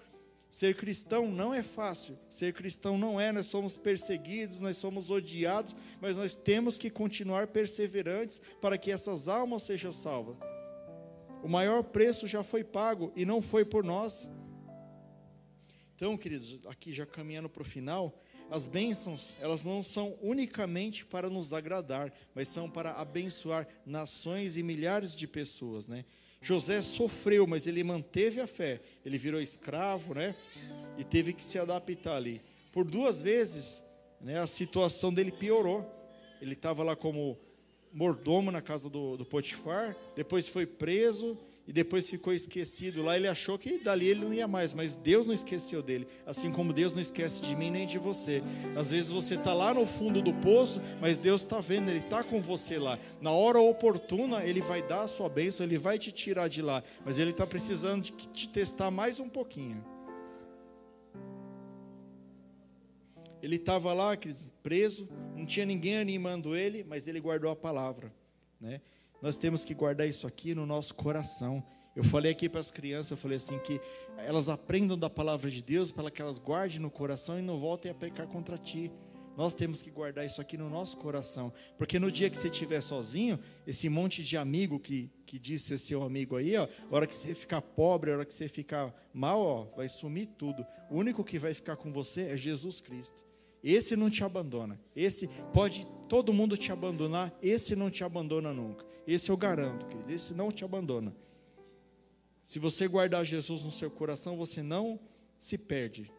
[0.53, 2.18] Ser cristão não é fácil.
[2.28, 7.46] Ser cristão não é, nós somos perseguidos, nós somos odiados, mas nós temos que continuar
[7.46, 10.36] perseverantes para que essas almas sejam salvas.
[11.42, 14.28] O maior preço já foi pago e não foi por nós.
[15.96, 21.30] Então, queridos, aqui já caminhando para o final, as bênçãos, elas não são unicamente para
[21.30, 26.05] nos agradar, mas são para abençoar nações e milhares de pessoas, né?
[26.43, 28.80] José sofreu, mas ele manteve a fé.
[29.07, 30.34] Ele virou escravo, né?
[30.99, 32.43] E teve que se adaptar ali.
[32.72, 33.84] Por duas vezes,
[34.20, 35.88] né, a situação dele piorou.
[36.40, 37.38] Ele estava lá como
[37.93, 43.16] mordomo na casa do, do Potifar, depois foi preso e depois ficou esquecido lá.
[43.16, 46.72] Ele achou que dali ele não ia mais, mas Deus não esqueceu dele, assim como
[46.72, 48.42] Deus não esquece de mim nem de você.
[48.76, 52.22] Às vezes você está lá no fundo do poço, mas Deus está vendo, Ele está
[52.24, 52.98] com você lá.
[53.20, 56.82] Na hora oportuna, Ele vai dar a sua bênção, Ele vai te tirar de lá,
[57.04, 59.84] mas Ele está precisando de te testar mais um pouquinho.
[63.42, 64.16] Ele estava lá,
[64.62, 68.14] preso, não tinha ninguém animando ele, mas ele guardou a palavra,
[68.60, 68.80] né?
[69.22, 71.62] Nós temos que guardar isso aqui no nosso coração.
[71.94, 73.80] Eu falei aqui para as crianças, eu falei assim que
[74.16, 77.90] elas aprendam da palavra de Deus para que elas guardem no coração e não voltem
[77.90, 78.90] a pecar contra ti.
[79.36, 82.82] Nós temos que guardar isso aqui no nosso coração, porque no dia que você estiver
[82.82, 87.06] sozinho, esse monte de amigo que, que diz ser seu amigo aí, ó, a hora
[87.06, 90.66] que você ficar pobre, a hora que você ficar mal, ó, vai sumir tudo.
[90.90, 93.22] O único que vai ficar com você é Jesus Cristo.
[93.64, 94.78] Esse não te abandona.
[94.94, 98.91] Esse pode todo mundo te abandonar, esse não te abandona nunca.
[99.07, 100.12] Esse eu garanto, querido.
[100.12, 101.14] Esse não te abandona.
[102.44, 104.98] Se você guardar Jesus no seu coração, você não
[105.36, 106.12] se perde.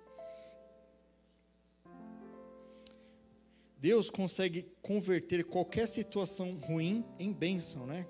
[3.77, 8.07] Deus consegue converter qualquer situação ruim em bênção, né?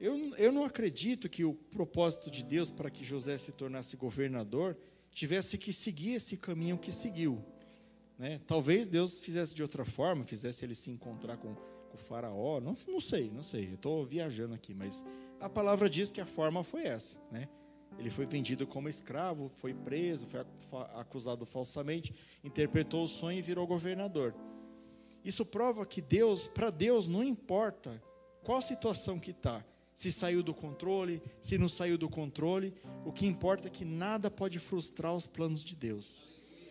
[0.00, 4.76] Eu, eu não acredito que o propósito de Deus para que José se tornasse governador
[5.10, 7.44] tivesse que seguir esse caminho que seguiu.
[8.16, 8.40] Né?
[8.46, 11.56] Talvez Deus fizesse de outra forma, fizesse ele se encontrar com
[11.88, 15.04] com o faraó, não, não sei, não sei, eu estou viajando aqui, mas
[15.40, 17.48] a palavra diz que a forma foi essa, né?
[17.98, 20.40] Ele foi vendido como escravo, foi preso, foi
[20.94, 22.14] acusado falsamente,
[22.44, 24.34] interpretou o sonho e virou governador.
[25.24, 28.00] Isso prova que Deus, para Deus não importa
[28.44, 29.64] qual situação que está,
[29.94, 32.72] se saiu do controle, se não saiu do controle,
[33.04, 36.22] o que importa é que nada pode frustrar os planos de Deus.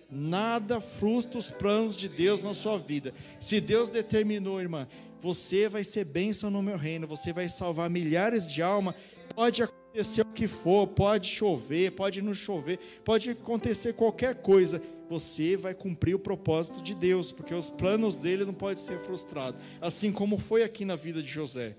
[0.10, 3.14] Nada frustra os planos de Deus na sua vida.
[3.40, 4.88] Se Deus determinou, irmã,
[5.20, 8.96] você vai ser bênção no meu reino, você vai salvar milhares de almas,
[9.36, 15.58] pode acontecer o que for, pode chover, pode não chover, pode acontecer qualquer coisa, você
[15.58, 20.12] vai cumprir o propósito de Deus, porque os planos dele não podem ser frustrados, assim
[20.12, 21.76] como foi aqui na vida de José.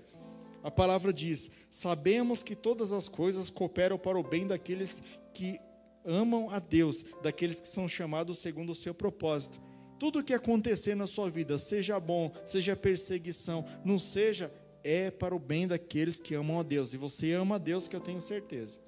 [0.63, 5.01] A palavra diz: Sabemos que todas as coisas cooperam para o bem daqueles
[5.33, 5.59] que
[6.05, 9.59] amam a Deus, daqueles que são chamados segundo o seu propósito.
[9.99, 14.51] Tudo que acontecer na sua vida, seja bom, seja perseguição, não seja,
[14.83, 16.93] é para o bem daqueles que amam a Deus.
[16.93, 18.79] E você ama a Deus, que eu tenho certeza.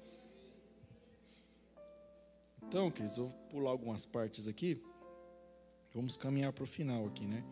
[2.62, 4.82] Então, queridos, eu vou pular algumas partes aqui.
[5.94, 7.44] Vamos caminhar para o final aqui, né?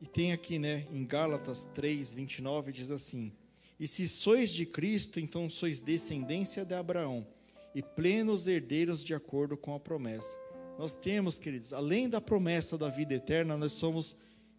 [0.00, 3.32] E tem aqui, né, em Gálatas 3, 29, diz assim:
[3.78, 7.26] E se sois de Cristo, então sois descendência de Abraão
[7.74, 10.38] e plenos herdeiros de acordo com a promessa.
[10.78, 14.16] Nós temos, queridos, além da promessa da vida eterna, nós somos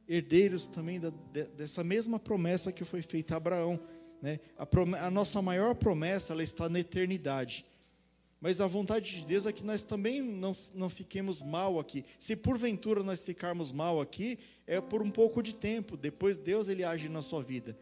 [0.07, 1.11] herdeiros também da,
[1.57, 3.80] dessa mesma promessa que foi feita a Abraão.
[4.22, 4.39] Né?
[4.57, 7.66] A, a nossa maior promessa ela está na eternidade.
[8.39, 12.05] Mas a vontade de Deus é que nós também não, não fiquemos mal aqui.
[12.20, 14.38] Se porventura nós ficarmos mal aqui,
[14.68, 15.97] é por um pouco de tempo.
[15.97, 17.78] Depois Deus ele age na sua vida.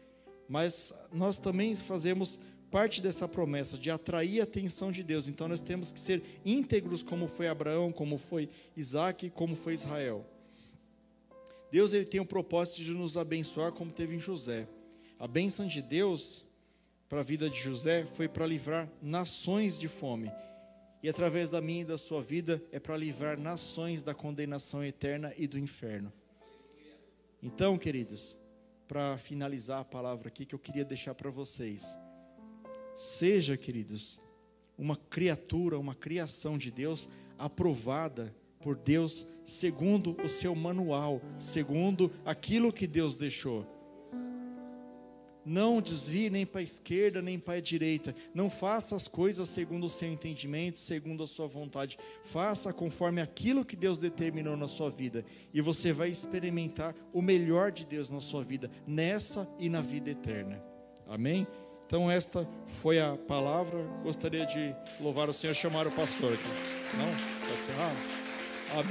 [0.48, 2.38] Mas nós também fazemos
[2.70, 5.28] parte dessa promessa de atrair a atenção de Deus.
[5.28, 10.26] Então nós temos que ser íntegros como foi Abraão, como foi Isaac, como foi Israel.
[11.70, 14.68] Deus ele tem o propósito de nos abençoar como teve em José.
[15.18, 16.44] A bênção de Deus
[17.08, 20.30] para a vida de José foi para livrar nações de fome.
[21.02, 25.32] E através da minha e da sua vida é para livrar nações da condenação eterna
[25.36, 26.12] e do inferno.
[27.42, 28.38] Então, queridos,
[28.86, 31.98] para finalizar a palavra aqui que eu queria deixar para vocês.
[32.94, 34.20] Seja, queridos,
[34.78, 37.08] uma criatura, uma criação de Deus
[37.38, 43.66] aprovada por Deus segundo o seu manual, segundo aquilo que Deus deixou.
[45.44, 48.14] Não desvie nem para a esquerda nem para a direita.
[48.34, 51.98] Não faça as coisas segundo o seu entendimento, segundo a sua vontade.
[52.22, 55.24] Faça conforme aquilo que Deus determinou na sua vida.
[55.52, 60.10] E você vai experimentar o melhor de Deus na sua vida, nessa e na vida
[60.10, 60.62] eterna.
[61.06, 61.46] Amém?
[61.86, 63.82] Então, esta foi a palavra.
[64.02, 66.48] Gostaria de louvar o Senhor, chamar o pastor aqui.
[66.96, 67.48] Não?
[67.48, 67.72] Pode ser?
[67.78, 68.13] Ah.